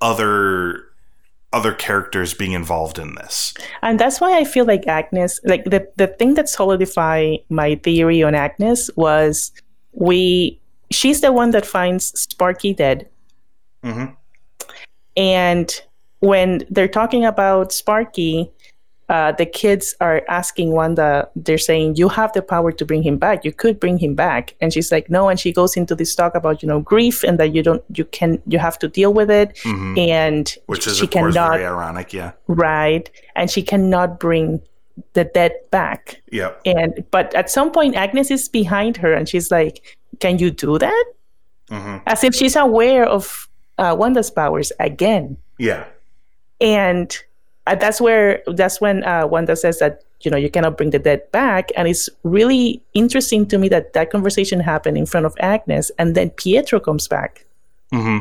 other 0.00 0.82
other 1.52 1.72
characters 1.72 2.34
being 2.34 2.52
involved 2.52 2.98
in 2.98 3.14
this. 3.14 3.54
And 3.82 3.98
that's 3.98 4.20
why 4.20 4.36
I 4.36 4.44
feel 4.44 4.64
like 4.66 4.86
Agnes 4.86 5.40
like 5.44 5.64
the 5.64 5.88
the 5.96 6.06
thing 6.08 6.34
that 6.34 6.48
solidified 6.48 7.38
my 7.48 7.76
theory 7.76 8.22
on 8.22 8.34
Agnes 8.34 8.90
was 8.96 9.52
we 9.92 10.60
she's 10.90 11.20
the 11.20 11.32
one 11.32 11.50
that 11.52 11.64
finds 11.66 12.06
Sparky 12.20 12.74
dead. 12.74 13.08
Mhm. 13.84 14.14
And 15.16 15.82
when 16.20 16.62
they're 16.70 16.88
talking 16.88 17.24
about 17.24 17.72
Sparky, 17.72 18.50
uh, 19.08 19.30
the 19.32 19.46
kids 19.46 19.94
are 20.00 20.22
asking 20.28 20.72
Wanda, 20.72 21.28
they're 21.36 21.58
saying, 21.58 21.94
You 21.96 22.08
have 22.08 22.32
the 22.32 22.42
power 22.42 22.72
to 22.72 22.84
bring 22.84 23.02
him 23.02 23.18
back. 23.18 23.44
You 23.44 23.52
could 23.52 23.78
bring 23.78 23.98
him 23.98 24.14
back. 24.14 24.54
And 24.60 24.72
she's 24.72 24.90
like, 24.90 25.08
No. 25.08 25.28
And 25.28 25.38
she 25.38 25.52
goes 25.52 25.76
into 25.76 25.94
this 25.94 26.14
talk 26.14 26.34
about, 26.34 26.62
you 26.62 26.68
know, 26.68 26.80
grief 26.80 27.22
and 27.22 27.38
that 27.38 27.54
you 27.54 27.62
don't, 27.62 27.84
you 27.94 28.04
can, 28.04 28.42
you 28.46 28.58
have 28.58 28.78
to 28.80 28.88
deal 28.88 29.12
with 29.14 29.30
it. 29.30 29.54
Mhm. 29.64 29.96
And 30.08 30.56
Which 30.66 30.86
is, 30.88 30.98
she 30.98 31.06
course, 31.06 31.34
cannot, 31.34 31.52
very 31.52 31.66
ironic. 31.66 32.12
Yeah. 32.12 32.32
right. 32.48 33.08
And 33.36 33.48
she 33.50 33.62
cannot 33.62 34.18
bring 34.18 34.60
the 35.12 35.24
dead 35.24 35.52
back. 35.70 36.20
Yeah. 36.32 36.52
And 36.64 37.04
but 37.10 37.34
at 37.34 37.50
some 37.50 37.70
point, 37.70 37.94
Agnes 37.94 38.30
is 38.30 38.48
behind 38.48 38.96
her, 38.96 39.12
and 39.12 39.28
she's 39.28 39.50
like, 39.50 39.96
"Can 40.20 40.38
you 40.38 40.50
do 40.50 40.78
that?" 40.78 41.04
Mhm. 41.70 42.00
As 42.06 42.24
if 42.24 42.34
she's 42.34 42.56
aware 42.56 43.04
of 43.04 43.46
uh, 43.78 43.94
Wanda's 43.98 44.30
powers 44.30 44.72
again. 44.80 45.36
Yeah. 45.58 45.84
And 46.62 47.14
that's 47.74 48.00
where 48.00 48.42
that's 48.46 48.80
when 48.80 49.02
uh, 49.04 49.26
Wanda 49.26 49.56
says 49.56 49.78
that 49.80 50.04
you 50.20 50.30
know 50.30 50.36
you 50.36 50.48
cannot 50.50 50.76
bring 50.76 50.90
the 50.90 50.98
dead 50.98 51.30
back, 51.32 51.70
and 51.76 51.88
it's 51.88 52.08
really 52.22 52.80
interesting 52.94 53.46
to 53.46 53.58
me 53.58 53.68
that 53.68 53.92
that 53.94 54.10
conversation 54.10 54.60
happened 54.60 54.96
in 54.96 55.06
front 55.06 55.26
of 55.26 55.34
Agnes, 55.40 55.90
and 55.98 56.14
then 56.14 56.30
Pietro 56.30 56.78
comes 56.80 57.08
back, 57.08 57.44
hmm 57.92 58.18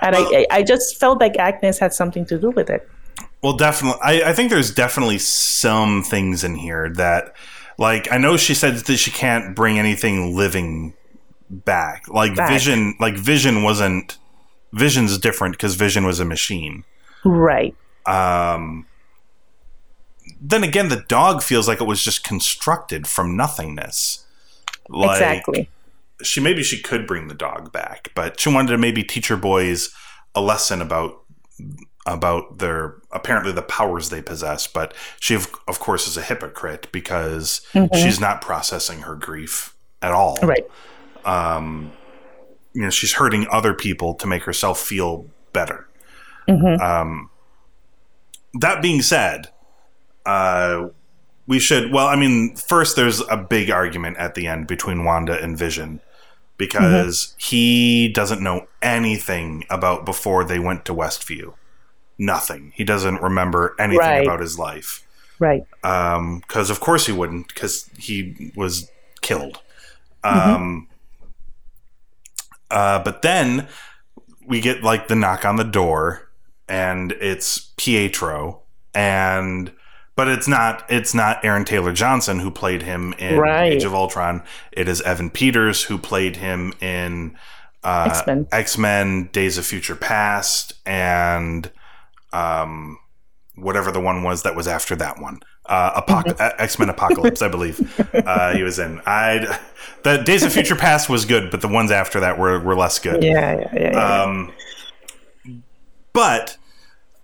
and 0.00 0.14
Well- 0.14 0.34
I, 0.34 0.46
I 0.50 0.58
I 0.58 0.62
just 0.62 0.98
felt 1.00 1.20
like 1.20 1.36
Agnes 1.38 1.78
had 1.78 1.92
something 1.92 2.24
to 2.26 2.38
do 2.38 2.50
with 2.50 2.70
it. 2.70 2.88
Well, 3.42 3.56
definitely. 3.56 4.00
I, 4.02 4.30
I 4.30 4.32
think 4.32 4.50
there's 4.50 4.74
definitely 4.74 5.18
some 5.18 6.02
things 6.02 6.42
in 6.42 6.56
here 6.56 6.90
that, 6.94 7.34
like, 7.78 8.10
I 8.10 8.18
know 8.18 8.36
she 8.36 8.52
said 8.52 8.74
that 8.74 8.96
she 8.96 9.12
can't 9.12 9.54
bring 9.54 9.78
anything 9.78 10.34
living 10.36 10.94
back. 11.48 12.08
Like 12.08 12.34
Back. 12.34 12.50
Vision, 12.50 12.94
like 12.98 13.14
Vision 13.14 13.62
wasn't. 13.62 14.18
Vision's 14.72 15.18
different 15.18 15.54
because 15.54 15.76
Vision 15.76 16.04
was 16.04 16.18
a 16.20 16.24
machine. 16.24 16.84
Right. 17.24 17.74
Um, 18.08 18.86
then 20.40 20.64
again, 20.64 20.88
the 20.88 21.04
dog 21.08 21.42
feels 21.42 21.68
like 21.68 21.80
it 21.80 21.86
was 21.86 22.02
just 22.02 22.24
constructed 22.24 23.06
from 23.06 23.36
nothingness. 23.36 24.24
Like, 24.88 25.20
exactly. 25.20 25.68
She 26.22 26.40
maybe 26.40 26.62
she 26.62 26.80
could 26.80 27.06
bring 27.06 27.28
the 27.28 27.34
dog 27.34 27.72
back, 27.72 28.10
but 28.14 28.40
she 28.40 28.52
wanted 28.52 28.72
to 28.72 28.78
maybe 28.78 29.04
teach 29.04 29.28
her 29.28 29.36
boys 29.36 29.94
a 30.34 30.40
lesson 30.40 30.80
about 30.80 31.22
about 32.06 32.58
their 32.58 32.96
apparently 33.12 33.52
the 33.52 33.62
powers 33.62 34.08
they 34.08 34.22
possess. 34.22 34.66
But 34.66 34.94
she 35.20 35.34
of, 35.34 35.54
of 35.68 35.78
course 35.78 36.08
is 36.08 36.16
a 36.16 36.22
hypocrite 36.22 36.88
because 36.90 37.60
she's 37.94 38.18
not 38.18 38.40
processing 38.40 39.00
her 39.00 39.14
grief 39.14 39.74
at 40.02 40.12
all. 40.12 40.38
Right. 40.42 40.66
Um, 41.24 41.92
you 42.72 42.82
know, 42.82 42.90
she's 42.90 43.12
hurting 43.12 43.46
other 43.50 43.74
people 43.74 44.14
to 44.14 44.26
make 44.26 44.44
herself 44.44 44.80
feel 44.80 45.26
better. 45.52 45.88
Mhm. 46.48 46.80
Um, 46.80 47.30
that 48.54 48.82
being 48.82 49.02
said, 49.02 49.48
uh, 50.26 50.88
we 51.46 51.58
should. 51.58 51.92
Well, 51.92 52.06
I 52.06 52.16
mean, 52.16 52.56
first 52.56 52.96
there's 52.96 53.20
a 53.28 53.36
big 53.36 53.70
argument 53.70 54.18
at 54.18 54.34
the 54.34 54.46
end 54.46 54.66
between 54.66 55.04
Wanda 55.04 55.42
and 55.42 55.56
Vision 55.56 56.00
because 56.58 57.34
he 57.38 58.08
doesn't 58.08 58.42
know 58.42 58.66
anything 58.82 59.64
about 59.70 60.04
before 60.04 60.44
they 60.44 60.58
went 60.58 60.84
to 60.86 60.94
Westview. 60.94 61.54
Nothing. 62.18 62.72
He 62.74 62.84
doesn't 62.84 63.22
remember 63.22 63.76
anything 63.78 64.00
Right. 64.00 64.26
about 64.26 64.40
his 64.40 64.58
life. 64.58 65.06
Right. 65.38 65.64
Because 65.80 66.68
of 66.68 66.80
course 66.80 67.06
he 67.06 67.12
wouldn't, 67.12 67.48
because 67.48 67.88
he 67.96 68.52
was 68.56 68.90
killed. 69.20 69.60
Mm-hmm. 70.24 70.50
Um, 70.54 70.88
uh, 72.70 73.02
but 73.04 73.22
then 73.22 73.68
we 74.46 74.60
get 74.60 74.82
like 74.82 75.08
the 75.08 75.14
knock 75.14 75.44
on 75.44 75.56
the 75.56 75.64
door, 75.64 76.27
and 76.68 77.12
it's 77.12 77.72
Pietro, 77.76 78.62
and 78.94 79.72
but 80.16 80.28
it's 80.28 80.48
not 80.48 80.84
it's 80.90 81.14
not 81.14 81.44
Aaron 81.44 81.64
Taylor 81.64 81.92
Johnson 81.92 82.40
who 82.40 82.50
played 82.50 82.82
him 82.82 83.12
in 83.18 83.38
Right. 83.38 83.72
Age 83.72 83.84
of 83.84 83.94
Ultron. 83.94 84.42
It 84.72 84.88
is 84.88 85.00
Evan 85.02 85.30
Peters 85.30 85.84
who 85.84 85.96
played 85.98 86.36
him 86.36 86.72
in 86.80 87.36
uh, 87.84 88.44
X-Men. 88.52 89.28
Days 89.32 89.56
of 89.58 89.64
Future 89.66 89.94
Past, 89.94 90.72
and 90.84 91.70
um, 92.32 92.98
whatever 93.54 93.92
the 93.92 94.00
one 94.00 94.22
was 94.22 94.42
that 94.42 94.56
was 94.56 94.66
after 94.66 94.96
that 94.96 95.20
one. 95.20 95.40
Uh, 95.66 96.00
Apoc- 96.00 96.34
X 96.58 96.78
Men 96.78 96.88
Apocalypse, 96.88 97.42
I 97.42 97.48
believe 97.48 97.78
uh, 98.14 98.54
he 98.54 98.62
was 98.62 98.78
in. 98.78 99.00
I 99.06 99.58
the 100.02 100.16
Days 100.16 100.42
of 100.42 100.52
Future 100.52 100.74
Past 100.76 101.08
was 101.10 101.24
good, 101.26 101.50
but 101.50 101.60
the 101.60 101.68
ones 101.68 101.90
after 101.90 102.20
that 102.20 102.38
were 102.38 102.58
were 102.58 102.74
less 102.74 102.98
good. 102.98 103.22
Yeah. 103.22 103.58
Yeah. 103.60 103.70
Yeah. 103.74 103.90
yeah. 103.92 104.22
Um, 104.22 104.52
but 106.12 106.56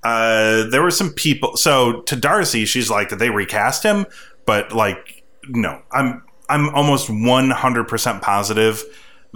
uh, 0.02 0.64
there 0.68 0.82
were 0.82 0.90
some 0.90 1.10
people. 1.12 1.56
So 1.56 2.02
to 2.02 2.16
Darcy, 2.16 2.64
she's 2.66 2.90
like, 2.90 3.08
did 3.08 3.18
they 3.18 3.30
recast 3.30 3.82
him? 3.82 4.06
But 4.46 4.72
like, 4.72 5.24
no, 5.48 5.80
I'm 5.92 6.22
I'm 6.48 6.68
almost 6.74 7.08
100 7.10 7.84
percent 7.88 8.22
positive 8.22 8.82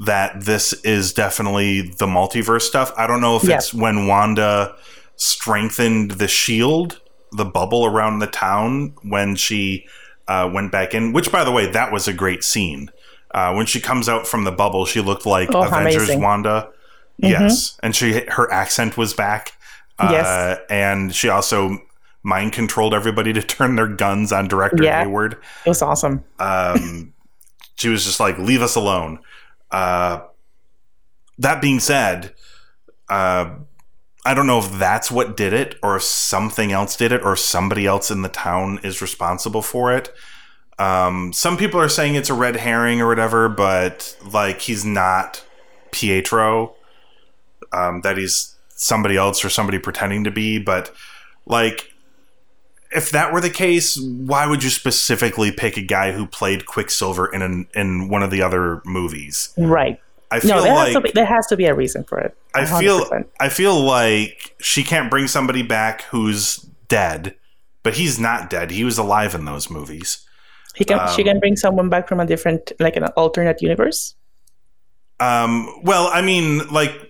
that 0.05 0.45
this 0.45 0.73
is 0.85 1.13
definitely 1.13 1.81
the 1.83 2.07
multiverse 2.07 2.63
stuff. 2.63 2.93
I 2.97 3.07
don't 3.07 3.21
know 3.21 3.37
if 3.37 3.45
Yeah. 3.45 3.57
it's 3.57 3.75
when 3.75 4.07
Wanda 4.07 4.77
strengthened 5.17 6.13
the 6.13 6.29
shield, 6.29 7.01
the 7.33 7.45
bubble 7.45 7.85
around 7.87 8.21
the 8.21 8.27
town 8.27 8.95
when 9.03 9.35
she 9.37 9.87
uh, 10.29 10.49
went 10.53 10.71
back 10.71 10.95
in. 10.95 11.13
Which, 11.13 11.33
by 11.33 11.43
the 11.45 11.51
way, 11.51 11.67
that 11.73 11.93
was 11.93 12.07
a 12.07 12.13
great 12.13 12.45
scene. 12.45 12.91
Uh, 13.33 13.53
when 13.55 13.67
she 13.67 13.81
comes 13.81 14.09
out 14.09 14.27
from 14.27 14.45
the 14.45 14.53
bubble, 14.53 14.87
she 14.87 15.01
looked 15.01 15.27
like 15.27 15.53
Oh, 15.55 15.63
Avengers 15.65 15.97
amazing. 16.05 16.23
Wanda. 16.23 16.71
Yes, 17.19 17.79
and 17.83 17.95
she 17.97 18.25
her 18.29 18.51
accent 18.53 18.97
was 18.97 19.13
back. 19.15 19.53
Uh, 19.99 20.09
Yes. 20.13 20.61
and 20.71 21.13
she 21.15 21.29
also 21.29 21.79
mind 22.23 22.53
controlled 22.53 22.95
everybody 22.95 23.33
to 23.33 23.43
turn 23.57 23.75
their 23.77 23.89
guns 23.89 24.33
on 24.33 24.47
Director 24.49 24.83
Yeah. 24.85 25.03
Hayward. 25.03 25.33
it 25.65 25.69
was 25.69 25.83
awesome. 25.83 26.23
Um, 26.39 27.13
she 27.77 27.89
was 27.89 28.05
just 28.05 28.21
like, 28.21 28.39
"Leave 28.39 28.63
us 28.63 28.75
alone." 28.77 29.19
Uh, 29.71 30.21
that 31.39 31.61
being 31.61 31.81
said, 31.81 32.33
uh, 33.09 33.51
I 34.25 34.35
don't 34.35 34.47
know 34.47 34.59
if 34.59 34.71
that's 34.79 35.11
what 35.11 35.37
did 35.37 35.53
it, 35.53 35.77
or 35.83 35.97
if 35.97 36.03
something 36.03 36.73
else 36.73 36.97
did 36.97 37.13
it, 37.13 37.23
or 37.25 37.37
somebody 37.37 37.87
else 37.87 38.11
in 38.11 38.23
the 38.23 38.29
town 38.29 38.81
is 38.83 39.01
responsible 39.03 39.63
for 39.63 39.93
it. 39.93 40.13
Um, 40.79 41.33
some 41.33 41.57
people 41.57 41.81
are 41.81 41.89
saying 41.89 42.15
it's 42.15 42.31
a 42.31 42.35
red 42.35 42.57
herring 42.57 43.01
or 43.01 43.09
whatever, 43.09 43.49
but 43.49 44.17
like 44.33 44.61
he's 44.61 44.85
not 44.85 45.45
Pietro. 45.91 46.75
Um, 47.73 48.01
that 48.03 48.17
he's 48.17 48.57
somebody 48.69 49.17
else 49.17 49.45
or 49.45 49.51
somebody 49.51 49.79
pretending 49.79 50.25
to 50.25 50.31
be, 50.31 50.59
but 50.59 50.91
like 51.47 51.93
if 52.91 53.11
that 53.11 53.33
were 53.33 53.41
the 53.41 53.51
case, 53.51 54.01
why 54.01 54.47
would 54.47 54.65
you 54.65 54.71
specifically 54.71 55.53
pick 55.53 55.77
a 55.77 55.83
guy 55.83 56.13
who 56.13 56.27
played 56.27 56.67
Quicksilver 56.67 57.27
in 57.27 57.43
an, 57.43 57.67
in 57.75 58.09
one 58.09 58.23
of 58.23 58.31
the 58.31 58.43
other 58.43 58.81
movies? 58.85 59.53
Right. 59.59 60.01
I 60.31 60.41
feel 60.41 60.57
No, 60.57 60.63
there 60.63 60.75
like 60.75 60.87
has 60.87 60.95
to 60.95 61.01
be 61.01 61.11
there 61.15 61.25
has 61.25 61.47
to 61.47 61.57
be 61.57 61.65
a 61.67 61.75
reason 61.75 62.05
for 62.05 62.19
it. 62.19 62.37
I 62.55 62.67
feel 62.67 63.05
100%. 63.05 63.27
I 63.41 63.49
feel 63.49 63.81
like 63.81 64.55
she 64.61 64.85
can't 64.85 65.11
bring 65.11 65.27
somebody 65.27 65.63
back 65.63 66.03
who's 66.03 66.57
dead, 66.89 67.35
but 67.83 67.95
he's 67.95 68.19
not 68.19 68.51
dead. 68.51 68.71
He 68.71 68.85
was 68.85 68.99
alive 68.99 69.35
in 69.35 69.47
those 69.47 69.71
movies. 69.71 70.27
he 70.75 70.85
can 70.85 70.99
she 71.15 71.23
um, 71.23 71.29
can 71.29 71.41
bring 71.41 71.57
someone 71.57 71.89
back 71.89 72.09
from 72.09 72.21
a 72.21 72.27
different 72.27 72.73
like 72.79 72.97
an 72.97 73.05
alternate 73.05 73.63
universe. 73.63 74.15
Um, 75.21 75.83
well, 75.83 76.09
I 76.13 76.21
mean, 76.21 76.69
like 76.69 77.08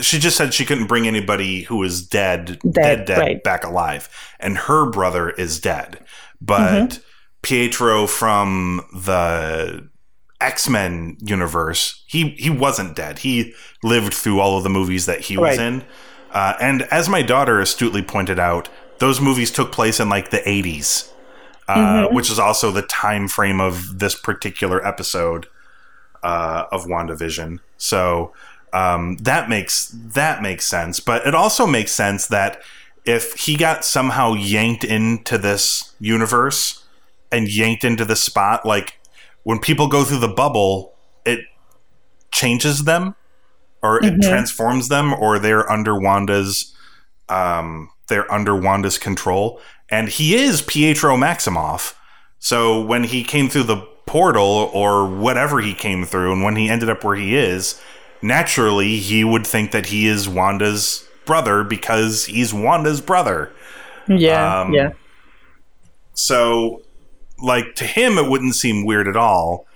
she 0.00 0.18
just 0.18 0.36
said 0.36 0.52
she 0.54 0.64
couldn't 0.64 0.86
bring 0.86 1.06
anybody 1.06 1.62
who 1.62 1.76
was 1.76 2.06
dead, 2.06 2.58
dead, 2.62 2.72
Dead, 2.72 3.04
dead, 3.06 3.18
right. 3.18 3.42
back 3.42 3.64
alive, 3.64 4.08
and 4.38 4.56
her 4.58 4.90
brother 4.90 5.30
is 5.30 5.60
dead. 5.60 6.04
But 6.40 6.90
Mm-hmm. 6.90 7.02
Pietro 7.42 8.06
from 8.06 8.82
the 8.94 9.88
X 10.42 10.68
Men 10.68 11.16
universe, 11.22 12.04
he 12.06 12.30
he 12.38 12.50
wasn't 12.50 12.94
dead. 12.94 13.20
He 13.20 13.54
lived 13.82 14.12
through 14.12 14.40
all 14.40 14.58
of 14.58 14.62
the 14.62 14.68
movies 14.68 15.06
that 15.06 15.20
he 15.22 15.38
was 15.38 15.58
in. 15.58 15.82
Uh, 16.32 16.54
and 16.60 16.82
as 16.90 17.08
my 17.08 17.22
daughter 17.22 17.58
astutely 17.60 18.02
pointed 18.02 18.38
out, 18.38 18.68
those 18.98 19.20
movies 19.22 19.50
took 19.50 19.72
place 19.72 19.98
in 20.00 20.08
like 20.10 20.30
the 20.30 20.46
eighties, 20.48 21.10
uh, 21.66 21.76
Mm-hmm. 21.76 22.14
which 22.14 22.30
is 22.30 22.38
also 22.38 22.70
the 22.70 22.82
time 22.82 23.26
frame 23.26 23.58
of 23.60 23.98
this 24.00 24.14
particular 24.14 24.86
episode 24.86 25.46
uh, 26.22 26.64
of 26.70 26.84
WandaVision. 26.84 27.58
So 27.78 28.34
um, 28.72 29.16
that 29.18 29.48
makes 29.48 29.88
that 29.94 30.42
makes 30.42 30.66
sense. 30.66 31.00
But 31.00 31.26
it 31.26 31.34
also 31.34 31.66
makes 31.66 31.92
sense 31.92 32.26
that 32.28 32.60
if 33.04 33.34
he 33.34 33.56
got 33.56 33.84
somehow 33.84 34.34
yanked 34.34 34.84
into 34.84 35.38
this 35.38 35.94
universe 35.98 36.84
and 37.32 37.48
yanked 37.48 37.84
into 37.84 38.04
the 38.04 38.16
spot, 38.16 38.66
like 38.66 38.98
when 39.42 39.58
people 39.58 39.88
go 39.88 40.04
through 40.04 40.18
the 40.18 40.28
bubble, 40.28 40.94
it 41.24 41.40
changes 42.30 42.84
them 42.84 43.14
or 43.82 44.04
it 44.04 44.20
transforms 44.20 44.88
them 44.88 45.14
or 45.14 45.38
they're 45.38 45.70
under 45.70 45.98
Wanda's 45.98 46.74
um, 47.28 47.90
they're 48.08 48.30
under 48.30 48.54
Wanda's 48.54 48.98
control. 48.98 49.60
And 49.88 50.08
he 50.08 50.34
is 50.34 50.62
Pietro 50.62 51.16
Maximoff. 51.16 51.94
So 52.38 52.80
when 52.80 53.04
he 53.04 53.24
came 53.24 53.48
through 53.48 53.64
the 53.64 53.86
portal 54.06 54.70
or 54.74 55.06
whatever 55.06 55.60
he 55.60 55.74
came 55.74 56.04
through, 56.04 56.32
and 56.32 56.42
when 56.42 56.56
he 56.56 56.68
ended 56.68 56.90
up 56.90 57.04
where 57.04 57.16
he 57.16 57.36
is, 57.36 57.80
naturally 58.22 58.98
he 58.98 59.24
would 59.24 59.46
think 59.46 59.72
that 59.72 59.86
he 59.86 60.06
is 60.06 60.28
Wanda's 60.28 61.08
brother 61.24 61.64
because 61.64 62.26
he's 62.26 62.52
Wanda's 62.52 63.00
brother. 63.00 63.52
Yeah. 64.08 64.60
Um, 64.60 64.72
yeah. 64.72 64.92
So, 66.14 66.82
like 67.42 67.74
to 67.76 67.84
him, 67.84 68.18
it 68.18 68.28
wouldn't 68.28 68.54
seem 68.54 68.84
weird 68.84 69.08
at 69.08 69.16
all. 69.16 69.66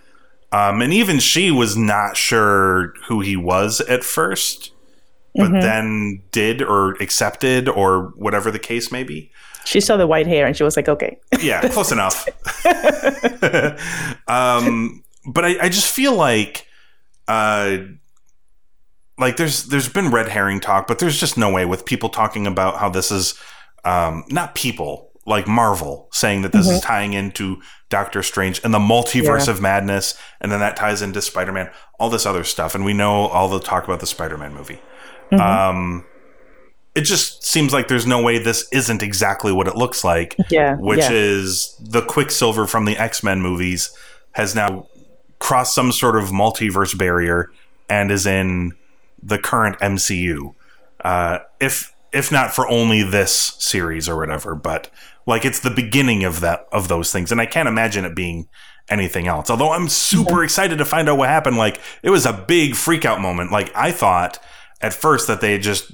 Um, 0.53 0.83
and 0.83 0.93
even 0.93 1.19
she 1.19 1.51
was 1.51 1.77
not 1.77 2.17
sure 2.17 2.95
who 3.07 3.21
he 3.21 3.37
was 3.37 3.81
at 3.83 4.05
first, 4.05 4.73
but 5.35 5.51
then 5.51 6.23
did 6.31 6.63
or 6.63 6.93
accepted 7.01 7.69
or 7.69 8.13
whatever 8.17 8.51
the 8.53 8.59
case 8.61 8.93
may 8.93 9.03
be. 9.03 9.33
She 9.65 9.81
saw 9.81 9.97
the 9.97 10.07
white 10.07 10.27
hair 10.27 10.47
and 10.47 10.57
she 10.57 10.63
was 10.63 10.77
like, 10.77 10.89
okay. 10.89 11.19
Yeah, 11.41 11.69
close 11.71 11.91
enough. 11.91 12.29
um, 14.29 15.03
but 15.27 15.45
I, 15.45 15.65
I 15.65 15.69
just 15.69 15.93
feel 15.93 16.15
like, 16.15 16.69
uh, 17.27 17.79
like 19.19 19.37
there's 19.37 19.65
there's 19.65 19.89
been 19.89 20.11
red 20.11 20.29
herring 20.29 20.61
talk, 20.61 20.87
but 20.87 20.99
there's 20.99 21.19
just 21.19 21.37
no 21.39 21.51
way 21.53 21.65
with 21.65 21.85
people 21.85 22.09
talking 22.09 22.47
about 22.47 22.79
how 22.79 22.89
this 22.89 23.11
is 23.11 23.35
um, 23.85 24.25
not 24.29 24.55
people 24.55 25.11
like 25.27 25.47
Marvel 25.47 26.09
saying 26.13 26.43
that 26.43 26.53
this 26.53 26.69
is 26.69 26.81
tying 26.83 27.15
into 27.15 27.57
Doctor 27.89 28.23
Strange 28.23 28.61
and 28.63 28.75
the 28.75 28.79
multiverse 28.79 29.47
Yeah. 29.47 29.53
of 29.53 29.61
madness, 29.61 30.19
and 30.41 30.53
then 30.53 30.61
that 30.61 30.77
ties 30.77 31.01
into 31.01 31.23
Spider 31.23 31.53
Man, 31.53 31.71
all 31.99 32.11
this 32.11 32.27
other 32.27 32.45
stuff, 32.45 32.75
and 32.75 32.85
we 32.85 32.93
know 32.93 33.27
all 33.29 33.49
the 33.49 33.61
talk 33.61 33.85
about 33.85 34.01
the 34.01 34.07
Spider 34.07 34.37
Man 34.37 34.53
movie. 34.53 34.81
Um, 35.33 36.05
it 36.95 37.01
just 37.03 37.45
seems 37.45 37.73
like 37.73 37.89
there's 37.89 38.07
no 38.07 38.23
way 38.23 38.39
this 38.39 38.69
isn't 38.71 39.03
exactly 39.03 39.51
what 39.51 39.67
it 39.67 39.75
looks 39.75 40.05
like 40.05 40.37
Yeah. 40.51 40.77
which 40.77 41.01
yeah. 41.01 41.11
is 41.11 41.75
the 41.81 42.03
Quicksilver 42.03 42.67
from 42.67 42.85
the 42.85 42.97
X 42.97 43.23
Men 43.25 43.41
movies 43.41 43.91
has 44.33 44.55
now 44.55 44.87
crossed 45.41 45.75
some 45.75 45.91
sort 45.91 46.17
of 46.17 46.31
multiverse 46.31 46.97
barrier 46.97 47.51
and 47.89 48.11
is 48.13 48.27
in 48.27 48.73
the 49.25 49.39
current 49.39 49.79
MCU. 49.79 50.55
Uh, 51.03 51.39
if 51.61 51.95
if 52.13 52.31
not 52.31 52.55
for 52.55 52.69
only 52.69 53.03
this 53.03 53.57
series 53.59 54.09
or 54.09 54.17
whatever, 54.17 54.55
but 54.55 54.91
like 55.27 55.45
it's 55.45 55.61
the 55.61 55.71
beginning 55.71 56.25
of 56.25 56.41
that 56.41 56.67
of 56.71 56.89
those 56.89 57.13
things, 57.13 57.33
and 57.33 57.41
I 57.41 57.47
can't 57.47 57.69
imagine 57.69 58.05
it 58.05 58.15
being 58.15 58.49
anything 58.89 59.27
else. 59.27 59.51
Although 59.51 59.73
I'm 59.73 59.89
super 59.89 60.45
excited 60.45 60.79
to 60.79 60.85
find 60.85 61.09
out 61.09 61.19
what 61.19 61.29
happened. 61.29 61.57
Like 61.57 61.81
it 62.03 62.11
was 62.11 62.27
a 62.27 62.33
big 62.33 62.75
freak 62.75 63.05
out 63.05 63.21
moment. 63.21 63.51
Like 63.51 63.75
I 63.75 63.93
thought 63.93 64.39
at 64.81 64.93
first 64.93 65.27
that 65.27 65.41
they 65.41 65.59
just 65.59 65.93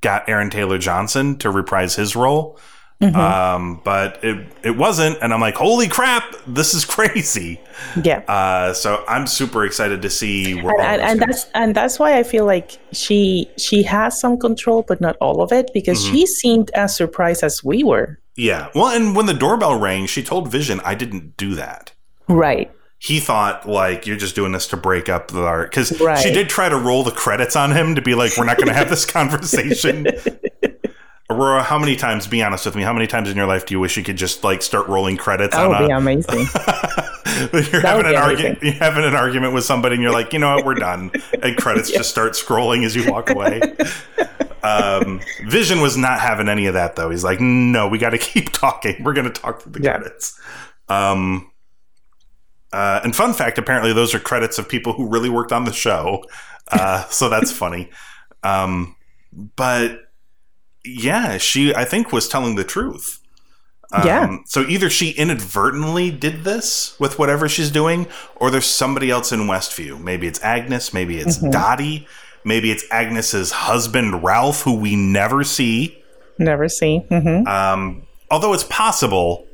got 0.00 0.28
Aaron 0.28 0.50
Taylor 0.50 0.78
Johnson 0.78 1.36
to 1.38 1.50
reprise 1.50 1.96
his 1.96 2.16
role. 2.16 2.58
Um, 3.02 3.80
but 3.84 4.22
it 4.22 4.46
it 4.62 4.76
wasn't, 4.76 5.18
and 5.22 5.34
I'm 5.34 5.40
like, 5.40 5.56
holy 5.56 5.88
crap, 5.88 6.24
this 6.46 6.72
is 6.74 6.84
crazy. 6.96 7.60
yeah. 8.02 8.18
Uh, 8.28 8.72
so 8.72 9.04
I'm 9.08 9.26
super 9.26 9.64
excited 9.64 10.02
to 10.02 10.10
see 10.10 10.54
where 10.62 10.74
all 10.74 10.80
and, 10.80 11.02
and 11.02 11.20
that's 11.20 11.46
and 11.54 11.74
that's 11.74 11.98
why 11.98 12.18
I 12.18 12.22
feel 12.22 12.44
like 12.44 12.78
she 12.92 13.50
she 13.58 13.82
has 13.82 14.20
some 14.20 14.38
control, 14.38 14.82
but 14.86 15.00
not 15.00 15.16
all 15.20 15.42
of 15.42 15.50
it, 15.52 15.70
because 15.74 16.02
Mm-hmm. 16.04 16.14
she 16.14 16.26
seemed 16.26 16.70
as 16.74 16.96
surprised 16.96 17.42
as 17.42 17.64
we 17.64 17.82
were. 17.82 18.18
yeah. 18.36 18.68
Well, 18.74 18.88
and 18.88 19.16
when 19.16 19.26
the 19.26 19.34
doorbell 19.34 19.78
rang, 19.80 20.06
she 20.06 20.22
told 20.22 20.48
Vision, 20.48 20.80
"I 20.84 20.94
didn't 20.94 21.36
do 21.36 21.54
that." 21.56 21.92
Right. 22.28 22.70
He 22.98 23.18
thought 23.18 23.68
like 23.68 24.06
you're 24.06 24.16
just 24.16 24.36
doing 24.36 24.52
this 24.52 24.68
to 24.68 24.76
break 24.76 25.08
up 25.08 25.28
the 25.32 25.42
art 25.42 25.70
because 25.72 25.88
she 26.22 26.32
did 26.32 26.48
try 26.48 26.68
to 26.68 26.76
roll 26.76 27.02
the 27.02 27.10
credits 27.10 27.56
on 27.56 27.72
him 27.72 27.96
to 27.96 28.00
be 28.02 28.14
like, 28.14 28.36
"We're 28.38 28.44
not 28.44 28.58
going 28.58 28.68
to 28.68 28.74
have 28.74 28.90
this 28.90 29.04
conversation." 29.18 30.06
Aurora, 31.32 31.62
how 31.62 31.78
many 31.78 31.96
times? 31.96 32.26
Be 32.26 32.42
honest 32.42 32.64
with 32.66 32.76
me. 32.76 32.82
How 32.82 32.92
many 32.92 33.06
times 33.06 33.28
in 33.30 33.36
your 33.36 33.46
life 33.46 33.66
do 33.66 33.74
you 33.74 33.80
wish 33.80 33.96
you 33.96 34.02
could 34.04 34.16
just 34.16 34.44
like 34.44 34.62
start 34.62 34.86
rolling 34.88 35.16
credits 35.16 35.54
That 35.56 35.64
on 35.66 35.70
would 35.70 35.82
a, 35.82 35.86
be 35.88 35.92
amazing. 35.92 36.46
you're 37.72 37.80
having 37.80 38.04
would 38.06 38.14
an 38.14 38.16
argument 38.22 38.58
you're 38.62 38.72
having 38.74 39.04
an 39.04 39.14
argument 39.14 39.54
with 39.54 39.64
somebody 39.64 39.94
and 39.94 40.02
you're 40.02 40.12
like 40.12 40.32
you 40.32 40.38
know 40.38 40.54
what 40.54 40.64
we're 40.64 40.74
done 40.74 41.10
and 41.42 41.56
credits 41.56 41.90
just 41.90 42.10
start 42.10 42.32
scrolling 42.34 42.84
as 42.84 42.94
you 42.94 43.10
walk 43.10 43.30
away 43.30 43.60
um, 44.62 45.20
vision 45.46 45.80
was 45.80 45.96
not 45.96 46.20
having 46.20 46.48
any 46.48 46.66
of 46.66 46.74
that 46.74 46.94
though 46.96 47.10
he's 47.10 47.24
like 47.24 47.40
no 47.40 47.88
we 47.88 47.98
got 47.98 48.10
to 48.10 48.18
keep 48.18 48.52
talking 48.52 49.02
we're 49.02 49.14
going 49.14 49.24
to 49.26 49.32
talk 49.32 49.62
through 49.62 49.72
the 49.72 49.82
Yeah. 49.82 49.96
credits 49.98 50.38
um, 50.88 51.50
uh, 52.72 53.00
and 53.02 53.16
fun 53.16 53.32
fact 53.32 53.56
apparently 53.58 53.92
those 53.92 54.14
are 54.14 54.20
credits 54.20 54.58
of 54.58 54.68
people 54.68 54.92
who 54.92 55.08
really 55.08 55.30
worked 55.30 55.52
on 55.52 55.64
the 55.64 55.72
show 55.72 56.24
uh, 56.70 57.04
so 57.08 57.28
that's 57.28 57.50
funny 57.50 57.88
um, 58.42 58.94
but 59.56 60.00
yeah 60.84 61.36
she 61.38 61.74
i 61.74 61.84
think 61.84 62.12
was 62.12 62.28
telling 62.28 62.54
the 62.56 62.64
truth 62.64 63.20
Yeah. 64.04 64.20
um, 64.22 64.44
so 64.46 64.62
either 64.62 64.88
she 64.90 65.10
inadvertently 65.10 66.10
did 66.10 66.44
this 66.44 66.98
with 66.98 67.18
whatever 67.18 67.46
she's 67.48 67.70
doing, 67.70 68.06
or 68.36 68.50
there's 68.50 68.64
somebody 68.64 69.10
else 69.10 69.32
in 69.32 69.40
Westview. 69.40 70.00
Maybe 70.00 70.26
it's 70.26 70.42
Agnes. 70.42 70.94
Maybe 70.94 71.18
it's 71.18 71.36
Dottie. 71.36 72.06
Maybe 72.42 72.70
it's 72.70 72.84
Agnes's 72.90 73.52
husband 73.52 74.24
Ralph, 74.24 74.62
who 74.62 74.74
we 74.74 74.96
never 74.96 75.44
see. 75.44 76.02
Never 76.38 76.70
see. 76.70 77.00
hmm 77.10 77.46
Um, 77.46 78.06
although 78.30 78.54
it's 78.54 78.64
possible. 78.64 79.46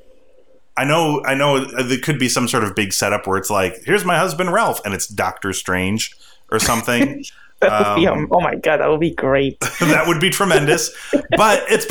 I 0.76 0.84
know. 0.84 1.20
I 1.26 1.34
know. 1.34 1.64
There 1.64 1.98
could 1.98 2.20
be 2.20 2.28
some 2.28 2.46
sort 2.46 2.62
of 2.62 2.76
big 2.76 2.92
setup 2.92 3.26
where 3.26 3.38
it's 3.38 3.50
like, 3.50 3.74
"Here's 3.84 4.04
my 4.04 4.16
husband 4.18 4.52
Ralph," 4.52 4.80
and 4.84 4.94
it's 4.94 5.08
Doctor 5.08 5.52
Strange 5.52 6.14
or 6.52 6.60
something. 6.60 7.24
That 7.60 7.96
would 7.96 8.00
be, 8.00 8.06
Um, 8.06 8.28
oh 8.30 8.40
my 8.40 8.54
god, 8.54 8.78
that 8.78 8.88
would 8.88 9.00
be 9.00 9.14
great. 9.14 9.58
that 9.80 10.04
would 10.06 10.20
be 10.20 10.30
tremendous. 10.30 10.90
But 11.36 11.64
it's 11.68 11.86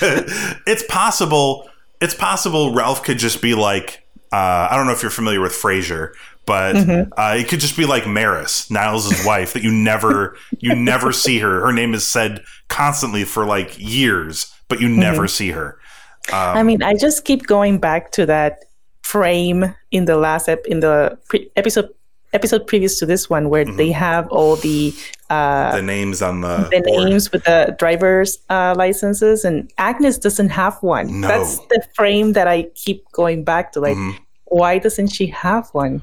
it's 0.66 0.82
possible. 0.88 1.68
It's 2.00 2.14
possible 2.14 2.74
Ralph 2.74 3.02
could 3.04 3.18
just 3.18 3.40
be 3.40 3.54
like 3.54 4.02
uh, 4.32 4.68
I 4.70 4.76
don't 4.76 4.86
know 4.86 4.92
if 4.92 5.02
you're 5.02 5.10
familiar 5.10 5.40
with 5.40 5.52
Frasier, 5.52 6.12
but 6.46 6.74
uh, 6.76 7.34
it 7.36 7.48
could 7.48 7.60
just 7.60 7.76
be 7.76 7.84
like 7.84 8.06
Maris, 8.06 8.70
Niles' 8.70 9.24
wife, 9.26 9.52
that 9.52 9.62
you 9.62 9.70
never 9.70 10.36
you 10.58 10.74
never 10.74 11.12
see 11.24 11.38
her. 11.38 11.60
Her 11.60 11.72
name 11.72 11.94
is 11.94 12.08
said 12.08 12.42
constantly 12.68 13.24
for 13.24 13.44
like 13.44 13.78
years, 13.78 14.52
but 14.68 14.80
you 14.80 14.88
never 14.88 15.28
see 15.28 15.50
her. 15.50 15.78
I 16.32 16.62
mean, 16.62 16.82
I 16.82 16.94
just 16.94 17.24
keep 17.24 17.46
going 17.46 17.78
back 17.78 18.12
to 18.12 18.26
that 18.26 18.64
frame 19.02 19.74
in 19.90 20.06
the 20.06 20.16
last 20.16 20.48
ep- 20.48 20.66
in 20.66 20.80
the 20.80 21.18
pre- 21.28 21.50
episode 21.56 21.90
episode 22.32 22.66
previous 22.66 22.98
to 22.98 23.06
this 23.06 23.28
one 23.28 23.48
where 23.50 23.64
they 23.64 23.90
have 23.92 24.28
all 24.28 24.56
the 24.56 24.94
uh, 25.30 25.76
The 25.76 25.82
names 25.82 26.22
on 26.22 26.40
the, 26.40 26.68
the 26.70 26.80
board. 26.84 27.08
names 27.08 27.30
with 27.32 27.44
the 27.44 27.74
driver's 27.78 28.38
uh, 28.50 28.74
licenses, 28.76 29.44
and 29.44 29.70
Agnes 29.78 30.18
doesn't 30.18 30.50
have 30.50 30.76
one. 30.82 31.20
No. 31.20 31.28
That's 31.28 31.58
the 31.68 31.82
frame 31.94 32.32
that 32.34 32.48
I 32.48 32.64
keep 32.74 33.04
going 33.12 33.44
back 33.44 33.72
to. 33.72 33.80
Like, 33.80 33.96
why 34.46 34.78
doesn't 34.78 35.08
she 35.08 35.26
have 35.28 35.68
one? 35.72 36.02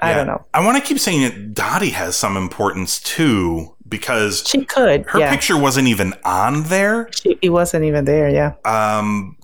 I 0.00 0.10
Yeah. 0.10 0.16
don't 0.18 0.26
know. 0.26 0.44
I 0.54 0.64
want 0.64 0.76
to 0.78 0.82
keep 0.82 0.98
saying 0.98 1.22
that 1.22 1.54
Dottie 1.54 1.90
has 1.90 2.16
some 2.16 2.36
importance 2.36 3.00
too 3.00 3.74
because 3.88 4.42
She 4.46 4.64
could. 4.64 5.04
her 5.10 5.18
yeah, 5.18 5.30
picture 5.30 5.56
wasn't 5.56 5.86
even 5.88 6.14
on 6.24 6.64
there. 6.64 7.08
she, 7.14 7.38
it 7.42 7.50
wasn't 7.50 7.84
even 7.84 8.04
there. 8.06 8.28
Yeah, 8.28 8.54
Um, 8.64 9.36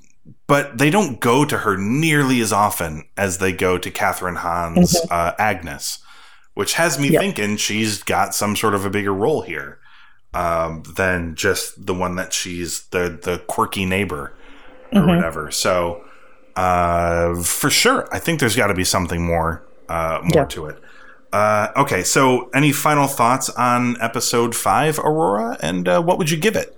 but 0.46 0.78
they 0.78 0.88
don't 0.90 1.20
go 1.20 1.44
to 1.44 1.58
her 1.58 1.76
nearly 1.76 2.40
as 2.40 2.52
often 2.52 3.04
as 3.16 3.38
they 3.38 3.52
go 3.52 3.76
to 3.78 3.90
Kathryn 3.90 4.36
Hahn's 4.38 4.96
uh, 5.10 5.32
Agnes, 5.38 5.98
which 6.58 6.74
has 6.74 6.98
me 6.98 7.08
Yep. 7.10 7.20
thinking 7.22 7.56
she's 7.56 8.02
got 8.02 8.34
some 8.34 8.56
sort 8.56 8.74
of 8.74 8.84
a 8.84 8.90
bigger 8.90 9.14
role 9.14 9.42
here 9.42 9.78
um, 10.34 10.82
than 10.96 11.34
just 11.36 11.86
the 11.86 11.94
one 11.94 12.16
that 12.16 12.32
she's 12.32 12.70
the 12.94 13.04
the 13.22 13.38
quirky 13.46 13.84
neighbor 13.86 14.34
or 14.92 15.06
whatever. 15.06 15.50
So 15.52 16.02
uh, 16.56 17.40
for 17.42 17.70
sure, 17.70 18.08
I 18.12 18.18
think 18.18 18.40
there's 18.40 18.56
got 18.56 18.66
to 18.68 18.74
be 18.74 18.84
something 18.84 19.24
more 19.24 19.62
uh, 19.88 20.20
more 20.34 20.46
to 20.46 20.66
it. 20.66 20.76
Uh, 21.32 21.68
okay, 21.76 22.02
so 22.02 22.48
any 22.54 22.72
final 22.72 23.06
thoughts 23.06 23.48
on 23.50 23.96
episode 24.00 24.54
five, 24.56 24.98
Aurora, 24.98 25.56
and 25.60 25.86
uh, 25.88 26.00
what 26.02 26.18
would 26.18 26.30
you 26.30 26.38
give 26.38 26.56
it? 26.56 26.74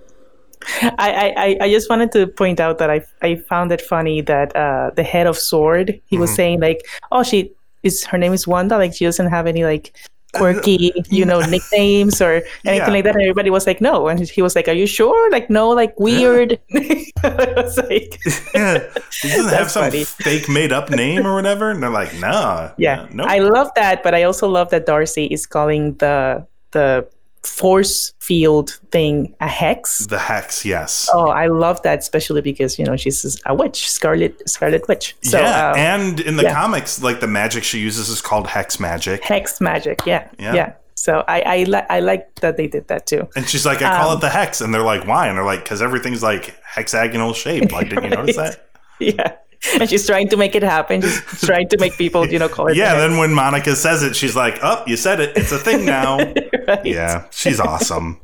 I, 0.82 0.90
I, 0.98 1.34
I- 1.46 1.58
I 1.64 1.70
just 1.70 1.88
wanted 1.88 2.12
to 2.12 2.26
point 2.26 2.60
out 2.60 2.76
that 2.78 2.90
I 2.90 3.00
I 3.22 3.36
found 3.48 3.72
it 3.72 3.80
funny 3.80 4.20
that 4.22 4.54
uh, 4.54 4.90
the 4.94 5.02
head 5.04 5.26
of 5.26 5.38
Sword 5.38 5.88
he 5.88 6.16
Mm-hmm. 6.16 6.20
was 6.20 6.34
saying 6.34 6.60
like, 6.60 6.80
oh, 7.12 7.22
she 7.22 7.52
is 7.82 8.04
her 8.04 8.18
name 8.18 8.32
is 8.32 8.46
Wanda, 8.46 8.76
like 8.76 8.94
she 8.94 9.04
doesn't 9.04 9.28
have 9.28 9.46
any 9.46 9.64
like 9.64 9.96
quirky, 10.32 10.92
uh, 10.96 11.02
you 11.10 11.24
know, 11.24 11.40
nicknames 11.40 12.22
or 12.22 12.34
anything 12.64 12.86
Yeah. 12.86 12.90
like 12.90 13.04
that. 13.04 13.14
And 13.16 13.22
everybody 13.22 13.50
was 13.50 13.66
like, 13.66 13.80
no, 13.80 14.06
and 14.06 14.20
he 14.20 14.42
was 14.42 14.54
like, 14.54 14.68
are 14.68 14.72
you 14.72 14.86
sure? 14.86 15.28
Like, 15.30 15.50
no, 15.50 15.70
like 15.70 15.98
weird. 15.98 16.58
I 16.74 17.52
was 17.56 17.76
like, 17.78 18.18
yeah, 18.54 18.78
he 19.22 19.28
doesn't 19.28 19.52
have 19.52 19.70
some 19.70 19.90
funny. 19.90 20.04
fake 20.04 20.48
made 20.48 20.72
up 20.72 20.88
name 20.90 21.26
or 21.26 21.34
whatever. 21.34 21.70
And 21.70 21.82
they're 21.82 21.90
like, 21.90 22.14
nah, 22.20 22.70
yeah, 22.78 23.08
no, 23.12 23.24
I 23.24 23.40
love 23.40 23.70
that, 23.74 24.02
but 24.04 24.14
I 24.14 24.22
also 24.22 24.48
love 24.48 24.70
that 24.70 24.86
Darcy 24.86 25.26
is 25.26 25.46
calling 25.46 25.94
the 25.94 26.46
the 26.72 27.08
force 27.42 28.12
field 28.18 28.78
thing 28.90 29.34
a 29.40 29.48
hex. 29.48 30.06
the 30.06 30.18
hex, 30.18 30.64
yes, 30.64 31.08
Oh, 31.12 31.28
I 31.28 31.46
love 31.46 31.80
that, 31.82 31.98
especially 32.00 32.40
because 32.42 32.78
you 32.78 32.84
know 32.84 32.96
she's 32.96 33.40
a 33.46 33.54
witch, 33.54 33.88
Scarlet 33.88 34.48
Scarlet 34.48 34.86
Witch. 34.88 35.16
So 35.22 35.38
yeah. 35.40 35.70
um, 35.70 35.76
and 35.78 36.20
in 36.20 36.36
the 36.36 36.42
yeah. 36.44 36.54
comics, 36.54 37.02
like 37.02 37.20
the 37.20 37.26
magic 37.26 37.64
she 37.64 37.78
uses 37.78 38.08
is 38.08 38.20
called 38.20 38.46
hex 38.46 38.78
magic. 38.80 39.24
hex 39.24 39.60
magic, 39.60 40.00
yeah, 40.06 40.28
Yeah. 40.38 40.54
yeah. 40.54 40.72
So 40.94 41.24
I 41.28 41.40
I, 41.40 41.62
li- 41.64 41.86
I 41.88 42.00
like 42.00 42.34
that 42.40 42.56
they 42.58 42.66
did 42.66 42.88
that 42.88 43.06
too. 43.06 43.26
And 43.34 43.48
she's 43.48 43.64
like, 43.64 43.80
I 43.80 43.96
call 43.98 44.10
Um, 44.10 44.18
it 44.18 44.20
the 44.20 44.28
hex, 44.28 44.60
and 44.60 44.74
they're 44.74 44.82
like, 44.82 45.06
why? 45.06 45.28
And 45.28 45.38
they're 45.38 45.44
like, 45.46 45.62
because 45.64 45.80
everything's 45.80 46.22
like 46.22 46.54
hexagonal 46.62 47.32
shape. 47.32 47.72
Like, 47.72 47.88
didn't 47.88 48.04
you 48.04 48.10
notice 48.20 48.36
that? 48.36 48.66
Yeah, 49.00 49.32
and 49.80 49.88
she's 49.90 50.06
trying 50.06 50.28
to 50.28 50.36
make 50.36 50.54
it 50.54 50.62
happen. 50.62 51.02
She's 51.02 51.20
trying 51.46 51.68
to 51.68 51.78
make 51.78 51.96
people, 51.98 52.26
you 52.26 52.38
know, 52.38 52.48
call 52.48 52.68
it. 52.68 52.76
Yeah. 52.76 52.94
Then 52.96 53.18
when 53.18 53.32
Monica 53.34 53.76
says 53.76 54.02
it, 54.02 54.16
she's 54.16 54.34
like, 54.36 54.58
oh, 54.62 54.82
you 54.86 54.96
said 54.96 55.20
it. 55.20 55.36
It's 55.36 55.52
a 55.52 55.58
thing 55.58 55.84
now. 55.98 56.18
right? 56.66 56.84
yeah, 56.84 57.26
she's 57.30 57.60
awesome. 57.60 58.20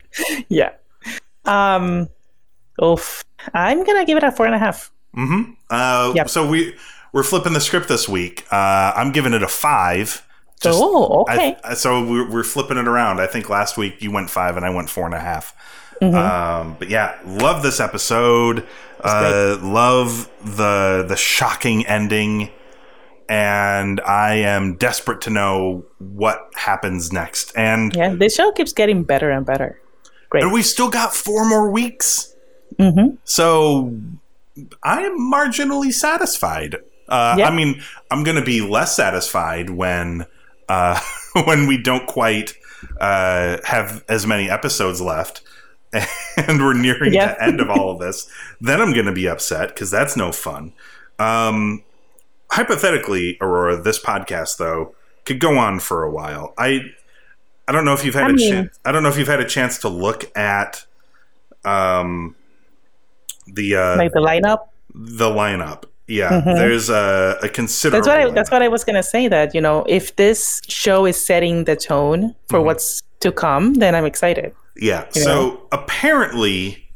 yeah. 0.49 0.71
Um, 1.45 2.09
oof. 2.83 3.25
I'm 3.55 3.85
gonna 3.85 4.05
give 4.05 4.17
it 4.17 4.25
a 4.25 4.33
four 4.33 4.47
and 4.47 4.55
a 4.55 4.59
half. 4.59 4.91
Hmm. 5.15 5.53
Uh, 5.71 6.13
Yep. 6.17 6.29
So 6.31 6.49
we 6.49 6.75
we're 7.13 7.23
flipping 7.23 7.53
the 7.53 7.61
script 7.61 7.89
this 7.89 8.09
week. 8.09 8.45
Uh, 8.51 8.93
I'm 8.97 9.13
giving 9.13 9.33
it 9.33 9.43
a 9.43 9.49
five. 9.49 10.27
Just- 10.61 10.79
oh, 10.83 11.21
okay. 11.29 11.57
I, 11.65 11.75
so 11.75 12.03
we're, 12.05 12.31
we're 12.31 12.43
flipping 12.43 12.79
it 12.79 12.89
around. 12.89 13.21
I 13.21 13.27
think 13.27 13.49
last 13.51 13.77
week 13.77 14.01
you 14.03 14.11
went 14.11 14.31
five 14.31 14.57
and 14.57 14.65
I 14.67 14.71
went 14.71 14.89
four 14.91 15.05
and 15.07 15.15
a 15.15 15.21
half. 15.21 15.55
Um, 16.03 16.77
but 16.79 16.89
yeah, 16.89 17.19
love 17.25 17.63
this 17.63 17.81
episode. 17.81 18.67
Uh, 19.01 19.59
love 19.63 20.31
the 20.45 21.05
the 21.07 21.17
shocking 21.17 21.87
ending, 21.87 22.51
and 23.29 24.01
I 24.01 24.35
am 24.37 24.77
desperate 24.77 25.21
to 25.23 25.31
know 25.31 25.85
what 25.99 26.51
happens 26.55 27.13
next. 27.13 27.53
And 27.57 27.95
Yeah, 27.95 28.15
the 28.15 28.29
show 28.29 28.53
keeps 28.53 28.73
getting 28.73 29.05
better 29.05 29.31
and 29.31 29.45
better. 29.47 29.81
Great. 30.29 30.43
and 30.43 30.53
we've 30.53 30.67
still 30.67 30.91
got 30.91 31.15
four 31.15 31.45
more 31.49 31.71
weeks. 31.71 32.35
Mm-hmm. 32.79 33.17
So 33.25 33.95
I 34.83 35.03
am 35.03 35.19
marginally 35.19 35.93
satisfied. 35.93 36.77
Uh, 37.09 37.37
Yeah. 37.39 37.49
I 37.49 37.55
mean, 37.55 37.81
I'm 38.11 38.25
going 38.25 38.37
to 38.37 38.45
be 38.45 38.61
less 38.61 38.97
satisfied 38.97 39.71
when 39.71 40.27
uh, 40.69 41.01
when 41.45 41.67
we 41.69 41.81
don't 41.81 42.07
quite 42.07 42.55
uh, 43.01 43.59
have 43.65 44.05
as 44.09 44.27
many 44.27 44.51
episodes 44.51 45.01
left, 45.01 45.43
and 46.37 46.59
we're 46.61 46.75
nearing 46.75 47.13
Yeah. 47.15 47.35
the 47.35 47.43
end 47.43 47.61
of 47.61 47.71
all 47.71 47.91
of 47.91 47.99
this. 47.99 48.29
Then 48.61 48.81
I'm 48.81 48.93
going 48.93 49.07
to 49.07 49.13
be 49.13 49.29
upset 49.29 49.69
because 49.69 49.91
that's 49.91 50.17
no 50.17 50.33
fun. 50.33 50.73
Um, 51.19 51.83
hypothetically, 52.51 53.39
Aurora, 53.41 53.77
this 53.77 53.99
podcast 54.03 54.59
though 54.59 54.95
could 55.25 55.41
go 55.41 55.57
on 55.59 55.81
for 55.81 56.03
a 56.03 56.11
while. 56.11 56.55
I 56.59 56.81
I 57.69 57.73
don't 57.73 57.85
know 57.85 57.95
if 57.95 58.05
you've 58.05 58.15
had 58.15 58.31
I 58.31 58.35
a 58.35 58.37
chance. 58.37 58.79
I 58.85 58.93
don't 58.93 59.03
know 59.03 59.09
if 59.09 59.19
you've 59.19 59.27
had 59.29 59.41
a 59.41 59.45
chance 59.49 59.79
to 59.79 59.89
look 59.89 60.37
at 60.37 60.85
um 61.65 62.37
the 63.47 63.77
uh 63.77 63.97
Like 63.97 64.13
the 64.13 64.21
lineup. 64.21 64.69
the 64.95 65.29
lineup. 65.31 65.85
Yeah, 66.09 66.41
there's 66.45 66.89
a, 66.89 67.37
a 67.43 67.49
considerable. 67.49 68.07
Mm-hmm. 68.07 68.15
That's 68.15 68.25
what 68.25 68.31
I. 68.31 68.35
That's 68.35 68.51
what 68.53 68.63
I 68.63 68.69
was 68.69 68.85
gonna 68.85 69.03
say. 69.03 69.27
That 69.27 69.57
you 69.57 69.61
know, 69.61 69.85
if 69.89 70.15
this 70.15 70.61
show 70.69 71.05
is 71.05 71.17
setting 71.21 71.65
the 71.65 71.75
tone 71.75 72.35
for 72.49 72.59
Mm-hmm. 72.59 72.67
what's 72.67 73.03
to 73.21 73.33
come, 73.33 73.75
then 73.75 73.97
I'm 73.97 74.05
excited. 74.05 74.55
Yeah. 74.77 75.09
So 75.11 75.67
apparently, 75.73 76.89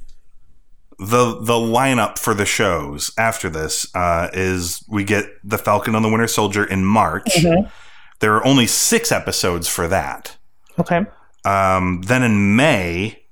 the 0.99 1.41
the 1.41 1.55
lineup 1.55 2.19
for 2.19 2.35
the 2.35 2.45
shows 2.45 3.11
after 3.17 3.49
this 3.49 3.87
uh, 3.95 4.29
is 4.33 4.85
we 4.89 5.05
get 5.05 5.27
the 5.43 5.59
Falcon 5.59 5.95
and 5.95 6.05
the 6.05 6.11
Winter 6.11 6.29
Soldier 6.29 6.65
in 6.65 6.85
March. 6.85 7.27
Mm-hmm. 7.37 7.69
There 8.21 8.35
are 8.37 8.47
only 8.47 8.67
six 8.67 9.11
episodes 9.11 9.67
for 9.67 9.89
that. 9.89 10.37
Okay. 10.79 11.07
Um, 11.45 12.03
then 12.03 12.23
in 12.23 12.55
May, 12.55 13.23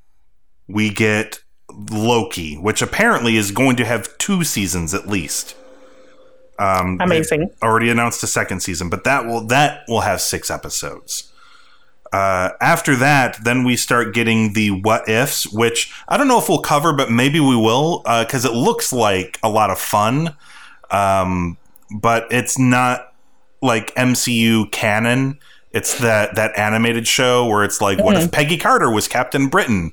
we 0.66 0.88
get 0.88 1.40
Loki, 1.70 2.56
which 2.56 2.80
apparently 2.80 3.36
is 3.36 3.50
going 3.50 3.76
to 3.76 3.84
have 3.84 4.16
two 4.16 4.44
seasons 4.44 4.94
at 4.94 5.06
least. 5.06 5.54
Um, 6.58 6.98
Amazing. 7.00 7.50
already 7.62 7.88
announced 7.90 8.22
a 8.22 8.26
second 8.26 8.60
season, 8.60 8.88
but 8.88 9.04
that 9.04 9.26
will 9.26 9.46
that 9.46 9.82
will 9.88 10.00
have 10.00 10.20
six 10.20 10.50
episodes. 10.50 11.27
Uh, 12.12 12.50
after 12.60 12.96
that, 12.96 13.38
then 13.44 13.64
we 13.64 13.76
start 13.76 14.14
getting 14.14 14.52
the 14.54 14.70
what 14.70 15.08
ifs, 15.08 15.46
which 15.52 15.92
I 16.08 16.16
don't 16.16 16.28
know 16.28 16.38
if 16.38 16.48
we'll 16.48 16.60
cover, 16.62 16.92
but 16.92 17.10
maybe 17.10 17.40
we 17.40 17.56
will 17.56 17.98
because 18.20 18.44
it 18.44 18.52
looks 18.52 18.92
like 18.92 19.38
a 19.42 19.48
lot 19.48 19.70
of 19.70 19.78
fun. 19.78 20.34
Um, 20.90 21.58
but 22.00 22.26
it's 22.30 22.58
not 22.58 23.12
like 23.62 23.94
MCU 23.94 24.70
canon. 24.72 25.38
It's 25.72 25.98
that 25.98 26.34
that 26.36 26.56
animated 26.58 27.06
show 27.06 27.46
where 27.46 27.62
it's 27.62 27.80
like, 27.80 27.98
what 28.02 28.16
if 28.16 28.32
Peggy 28.32 28.56
Carter 28.56 28.90
was 28.90 29.06
Captain 29.06 29.48
Britain? 29.48 29.92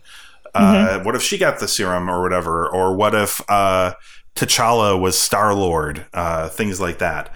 Uh, 0.53 0.99
What 1.03 1.15
if 1.15 1.21
she 1.21 1.37
got 1.37 1.59
the 1.59 1.67
serum 1.67 2.09
or 2.09 2.21
whatever? 2.21 2.69
Or 2.69 2.95
what 2.95 3.13
if 3.13 3.41
uh, 3.49 3.93
T'Challa 4.35 4.97
was 4.99 5.17
Star 5.17 5.53
Lord? 5.53 6.05
Uh, 6.13 6.47
things 6.47 6.79
like 6.79 6.99
that. 6.99 7.29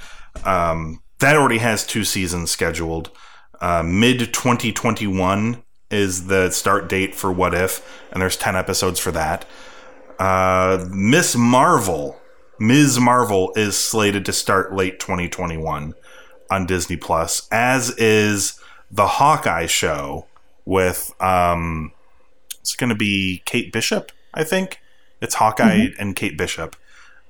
Um, 0.46 1.02
that 1.20 1.36
already 1.36 1.58
has 1.58 1.86
two 1.86 2.06
seasons 2.06 2.50
scheduled. 2.50 3.12
Uh, 3.62 3.84
Mid 3.84 4.20
2021 4.34 5.64
is 5.92 6.28
the 6.28 6.50
start 6.52 6.88
date 6.88 7.16
for 7.16 7.32
What 7.32 7.54
If, 7.54 7.86
and 8.12 8.22
there's 8.22 8.38
10 8.38 8.56
episodes 8.56 9.00
for 9.00 9.12
that. 9.12 9.46
Uh, 10.18 10.86
Miss 10.92 11.36
Marvel, 11.36 12.20
Ms. 12.60 13.00
Marvel 13.00 13.52
is 13.56 13.78
slated 13.78 14.26
to 14.26 14.34
start 14.34 14.74
late 14.74 15.00
2021 15.00 15.94
on 16.52 16.66
Disney 16.66 16.98
Plus, 16.98 17.48
as 17.52 17.92
is 17.98 18.60
the 18.92 19.08
Hawkeye 19.08 19.66
show 19.66 20.26
with 20.66 21.14
um, 21.22 21.92
it's 22.60 22.76
going 22.76 22.90
to 22.90 22.96
be 22.96 23.42
Kate 23.46 23.72
Bishop, 23.72 24.12
I 24.34 24.44
think. 24.44 24.80
It's 25.22 25.36
Hawkeye 25.36 25.88
and 26.00 26.16
Kate 26.16 26.38
Bishop, 26.38 26.76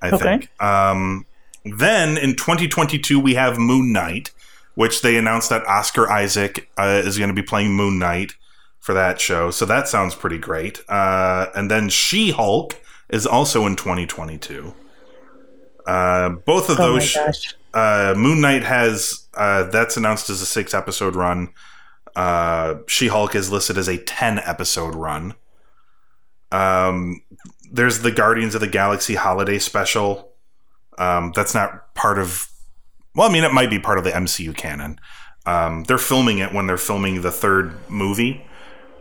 I 0.01 0.09
Okay. 0.09 0.17
think. 0.17 0.61
Um, 0.61 1.25
then 1.65 2.17
in 2.17 2.35
2022 2.35 3.19
we 3.19 3.35
have 3.35 3.57
Moon 3.57 3.91
Knight, 3.93 4.31
which 4.79 5.01
they 5.01 5.17
announced 5.17 5.49
that 5.49 5.67
Oscar 5.67 6.09
Isaac 6.09 6.69
uh, 6.77 7.01
is 7.03 7.17
going 7.17 7.27
to 7.27 7.33
be 7.33 7.43
playing 7.43 7.73
Moon 7.73 7.99
Knight 7.99 8.35
for 8.79 8.93
that 8.93 9.19
show. 9.19 9.51
So 9.51 9.65
that 9.65 9.89
sounds 9.89 10.15
pretty 10.15 10.37
great. 10.37 10.79
Uh, 10.87 11.47
and 11.53 11.69
then 11.69 11.89
She 11.89 12.31
Hulk 12.31 12.79
is 13.09 13.27
also 13.27 13.65
in 13.65 13.75
2022. 13.75 14.73
Uh, 15.85 16.29
both 16.29 16.69
of 16.69 16.79
Oh 16.79 16.93
those 16.93 17.13
uh, 17.73 18.13
Moon 18.15 18.39
Knight 18.39 18.63
has 18.63 19.27
uh, 19.33 19.63
that's 19.63 19.97
announced 19.97 20.29
as 20.29 20.41
a 20.41 20.45
six 20.45 20.73
episode 20.73 21.13
run. 21.13 21.49
Uh, 22.15 22.75
she 22.87 23.09
Hulk 23.09 23.35
is 23.35 23.51
listed 23.51 23.77
as 23.77 23.89
a 23.89 23.97
ten 23.97 24.39
episode 24.39 24.95
run. 24.95 25.33
Um, 26.53 27.21
there's 27.69 27.99
the 27.99 28.11
Guardians 28.11 28.55
of 28.55 28.61
the 28.61 28.67
Galaxy 28.67 29.15
holiday 29.15 29.59
special. 29.59 30.31
Um, 30.97 31.33
that's 31.35 31.53
not 31.53 31.93
part 31.95 32.17
of. 32.17 32.47
Well, 33.19 33.29
I 33.29 33.33
mean, 33.33 33.43
it 33.43 33.51
might 33.51 33.69
be 33.69 33.79
part 33.79 33.97
of 33.97 34.05
the 34.05 34.11
MCU 34.11 34.55
canon. 34.55 34.97
Um, 35.45 35.83
they're 35.83 35.97
filming 35.97 36.37
it 36.37 36.53
when 36.53 36.67
they're 36.67 36.77
filming 36.77 37.21
the 37.21 37.33
third 37.33 37.73
movie. 37.89 38.47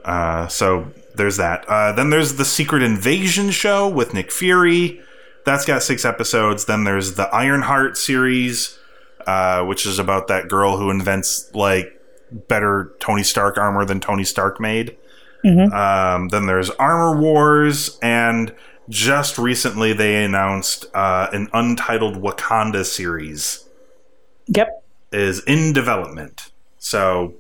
Uh, 0.05 0.49
so 0.49 0.93
there's 1.15 1.37
that. 1.37 1.65
Uh, 1.69 1.93
then 1.93 2.11
there's 2.11 2.35
the 2.35 2.45
Secret 2.45 2.83
Invasion 2.83 3.53
show 3.53 3.89
with 3.89 4.15
Nick 4.15 4.33
Fury. 4.33 5.01
That's 5.47 5.65
got 5.65 5.85
six 5.85 6.05
episodes. 6.05 6.65
Then 6.65 6.83
there's 6.83 7.15
the 7.15 7.33
Ironheart 7.33 7.97
series, 7.97 8.77
uh, 9.25 9.65
which 9.65 9.87
is 9.87 10.01
about 10.01 10.27
that 10.27 10.49
girl 10.49 10.79
who 10.79 10.91
invents 10.91 11.55
like 11.55 11.93
better 12.49 12.97
Tony 12.99 13.23
Stark 13.23 13.57
armor 13.57 13.85
than 13.85 14.01
Tony 14.01 14.25
Stark 14.25 14.61
made. 14.61 14.97
Um, 15.73 16.27
then 16.31 16.47
there's 16.47 16.71
Armor 16.71 17.21
Wars, 17.21 18.01
and 18.03 18.53
just 18.89 19.39
recently 19.39 19.93
they 19.93 20.25
announced 20.25 20.87
uh, 20.93 21.29
an 21.33 21.49
untitled 21.53 22.17
Wakanda 22.17 22.85
series 22.85 23.65
Yep. 24.49 24.85
is 25.13 25.43
in 25.45 25.73
development. 25.73 26.51
So, 26.79 27.35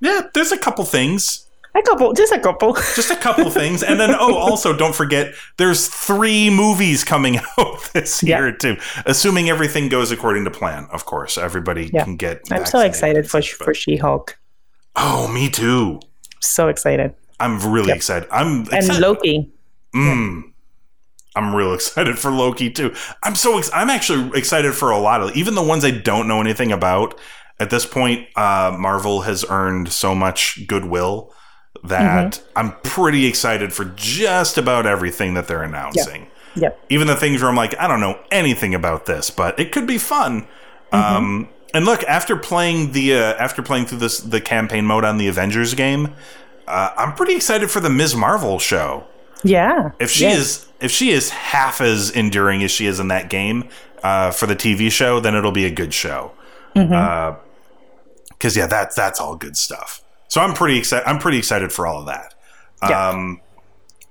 yeah, 0.00 0.22
there's 0.34 0.52
a 0.52 0.58
couple 0.58 0.84
things. 0.84 1.46
A 1.74 1.82
couple, 1.82 2.12
just 2.14 2.32
a 2.32 2.40
couple. 2.40 2.72
Just 2.96 3.12
a 3.12 3.16
couple 3.16 3.48
things. 3.48 3.84
And 3.84 4.00
then, 4.00 4.10
oh, 4.18 4.34
also, 4.36 4.76
don't 4.76 4.92
forget, 4.94 5.34
there's 5.56 5.86
three 5.86 6.50
movies 6.50 7.04
coming 7.04 7.38
out 7.58 7.88
this 7.92 8.24
Yeah. 8.24 8.40
year, 8.40 8.52
too. 8.52 8.76
Assuming 9.06 9.48
everything 9.48 9.88
goes 9.88 10.10
according 10.10 10.44
to 10.46 10.50
plan, 10.50 10.88
of 10.90 11.04
course. 11.06 11.38
Everybody 11.38 11.88
Yeah. 11.94 12.02
can 12.02 12.16
get. 12.16 12.40
I'm 12.50 12.66
so 12.66 12.80
excited 12.80 13.30
for 13.30 13.38
but- 13.38 13.46
for 13.46 13.72
She-Hulk. 13.72 14.36
Oh, 14.96 15.28
me 15.28 15.48
too. 15.48 16.00
So 16.40 16.66
excited. 16.66 17.14
I'm 17.38 17.60
really 17.72 17.88
Yep. 17.88 17.96
excited. 17.98 18.28
I'm 18.32 18.62
And 18.62 18.72
excited. 18.72 19.00
Loki. 19.00 19.48
Mm. 19.94 20.42
I'm 21.36 21.54
real 21.54 21.74
excited 21.74 22.18
for 22.18 22.30
Loki 22.30 22.70
too. 22.70 22.94
I'm 23.22 23.34
so 23.34 23.58
ex- 23.58 23.70
I'm 23.72 23.90
actually 23.90 24.36
excited 24.38 24.74
for 24.74 24.90
a 24.90 24.98
lot 24.98 25.22
of 25.22 25.36
even 25.36 25.54
the 25.54 25.62
ones 25.62 25.84
I 25.84 25.90
don't 25.90 26.28
know 26.28 26.40
anything 26.40 26.72
about. 26.72 27.18
At 27.58 27.68
this 27.68 27.84
point, 27.84 28.26
uh, 28.36 28.74
Marvel 28.78 29.20
has 29.22 29.44
earned 29.50 29.92
so 29.92 30.14
much 30.14 30.66
goodwill 30.66 31.34
that 31.84 32.32
Mm-hmm. 32.32 32.58
I'm 32.58 32.72
pretty 32.82 33.26
excited 33.26 33.72
for 33.72 33.84
just 33.84 34.56
about 34.58 34.86
everything 34.86 35.34
that 35.34 35.46
they're 35.46 35.62
announcing. 35.62 36.28
Yep. 36.56 36.78
Even 36.88 37.06
the 37.06 37.16
things 37.16 37.40
where 37.42 37.48
I'm 37.50 37.56
like, 37.56 37.78
I 37.78 37.86
don't 37.86 38.00
know 38.00 38.18
anything 38.30 38.74
about 38.74 39.06
this, 39.06 39.30
but 39.30 39.58
it 39.60 39.70
could 39.72 39.86
be 39.86 39.98
fun. 39.98 40.48
Um, 40.92 41.48
and 41.72 41.84
look, 41.84 42.02
after 42.04 42.36
playing 42.36 42.92
the 42.92 43.14
uh, 43.14 43.34
after 43.34 43.62
playing 43.62 43.86
through 43.86 43.98
this 43.98 44.18
the 44.18 44.40
campaign 44.40 44.84
mode 44.86 45.04
on 45.04 45.18
the 45.18 45.28
Avengers 45.28 45.74
game, 45.74 46.14
uh, 46.66 46.90
I'm 46.96 47.14
pretty 47.14 47.36
excited 47.36 47.70
for 47.70 47.78
the 47.80 47.90
Ms. 47.90 48.16
Marvel 48.16 48.58
show 48.58 49.06
Yeah. 49.42 49.90
if 49.98 50.10
she 50.10 50.24
Yes. 50.24 50.38
is 50.38 50.66
if 50.80 50.90
she 50.90 51.10
is 51.10 51.30
half 51.30 51.80
as 51.80 52.10
enduring 52.10 52.62
as 52.62 52.70
she 52.70 52.86
is 52.86 52.98
in 53.00 53.08
that 53.08 53.28
game 53.28 53.68
uh, 54.02 54.30
for 54.30 54.46
the 54.46 54.56
TV 54.56 54.90
show, 54.90 55.20
then 55.20 55.34
it'll 55.34 55.52
be 55.52 55.66
a 55.66 55.70
good 55.70 55.92
show. 55.92 56.32
Because 56.72 58.56
yeah, 58.56 58.66
that's 58.66 58.96
that's 58.96 59.20
all 59.20 59.36
good 59.36 59.56
stuff. 59.56 60.02
So 60.28 60.40
I'm 60.40 60.54
pretty 60.54 60.78
excited. 60.78 61.06
I'm 61.08 61.18
pretty 61.18 61.38
excited 61.38 61.72
for 61.72 61.86
all 61.86 62.00
of 62.00 62.06
that. 62.06 62.34
Yeah. 62.82 63.08
Um, 63.10 63.40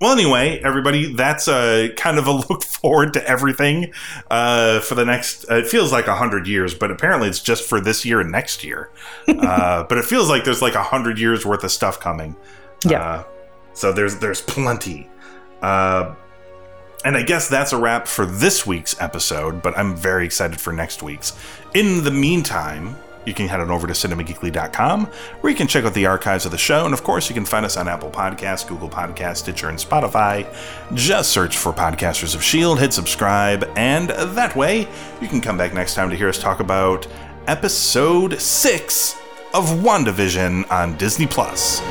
well, 0.02 0.13
anyway, 0.13 0.62
everybody, 0.63 1.13
that's 1.13 1.48
a 1.50 1.89
kind 1.98 2.18
of 2.20 2.28
a 2.28 2.32
look 2.50 2.63
forward 2.63 3.13
to 3.13 3.28
everything 3.28 3.92
uh, 4.30 4.80
for 4.82 4.96
the 4.96 5.04
next. 5.06 5.46
Uh, 5.50 5.56
it 5.56 5.68
feels 5.68 5.92
like 5.92 6.08
a 6.08 6.15
hundred 6.15 6.48
years, 6.48 6.74
but 6.74 6.92
apparently 6.92 7.28
it's 7.28 7.42
just 7.42 7.68
for 7.68 7.82
this 7.82 8.06
year 8.06 8.22
and 8.22 8.32
next 8.32 8.63
year. 8.63 8.92
uh, 9.28 9.84
but 9.84 9.98
it 9.98 10.06
feels 10.06 10.30
like 10.30 10.44
there's 10.46 10.62
like 10.62 10.76
a 10.76 10.84
hundred 10.84 11.18
years 11.20 11.46
worth 11.46 11.63
of 11.63 11.72
stuff 11.72 12.00
coming. 12.00 12.36
Yeah. 12.86 13.24
So 13.73 13.91
there's 13.91 14.17
there's 14.17 14.41
plenty. 14.41 15.10
Uh, 15.62 16.15
and 17.05 17.15
I 17.15 17.23
guess 17.23 17.47
that's 17.47 17.71
a 17.71 17.77
wrap 17.77 18.08
for 18.08 18.25
this 18.25 18.67
week's 18.67 18.99
episode, 19.01 19.62
but 19.62 19.77
I'm 19.77 19.95
very 19.95 20.25
excited 20.25 20.60
for 20.60 20.73
next 20.73 21.01
week's. 21.01 21.34
In 21.73 22.03
the 22.03 22.12
meantime, 22.12 22.97
you 23.25 23.34
can 23.34 23.47
head 23.47 23.60
on 23.60 23.69
over 23.69 23.88
to 23.88 23.93
cinemageekly.com, 23.93 25.05
where 25.05 25.51
you 25.51 25.55
can 25.55 25.67
check 25.67 25.86
out 25.86 25.93
the 25.93 26.05
archives 26.05 26.45
of 26.45 26.51
the 26.51 26.58
show. 26.58 26.86
And 26.86 26.93
of 26.93 27.03
course, 27.03 27.29
you 27.29 27.36
can 27.36 27.45
find 27.45 27.65
us 27.65 27.77
on 27.77 27.88
Apple 27.88 28.10
Podcasts, 28.10 28.67
Google 28.67 28.89
Podcasts, 28.89 29.38
Stitcher, 29.38 29.69
and 29.69 29.77
Spotify. 29.77 30.45
Just 30.93 31.32
search 31.32 31.58
for 31.58 31.71
Podcasters 31.71 32.36
of 32.36 32.41
S.H.I.E.L.D., 32.41 32.82
hit 32.82 32.93
subscribe, 32.93 33.69
and 33.75 34.10
that 34.10 34.55
way 34.55 34.88
you 35.21 35.27
can 35.27 35.41
come 35.41 35.58
back 35.58 35.73
next 35.73 35.95
time 35.95 36.10
to 36.10 36.15
hear 36.15 36.29
us 36.29 36.39
talk 36.39 36.60
about 36.60 37.08
episode 37.47 38.39
6 38.39 39.15
of 39.53 39.65
WandaVision 39.65 40.69
on 40.71 40.97
Disney 40.97 41.27
Plus. 41.27 41.82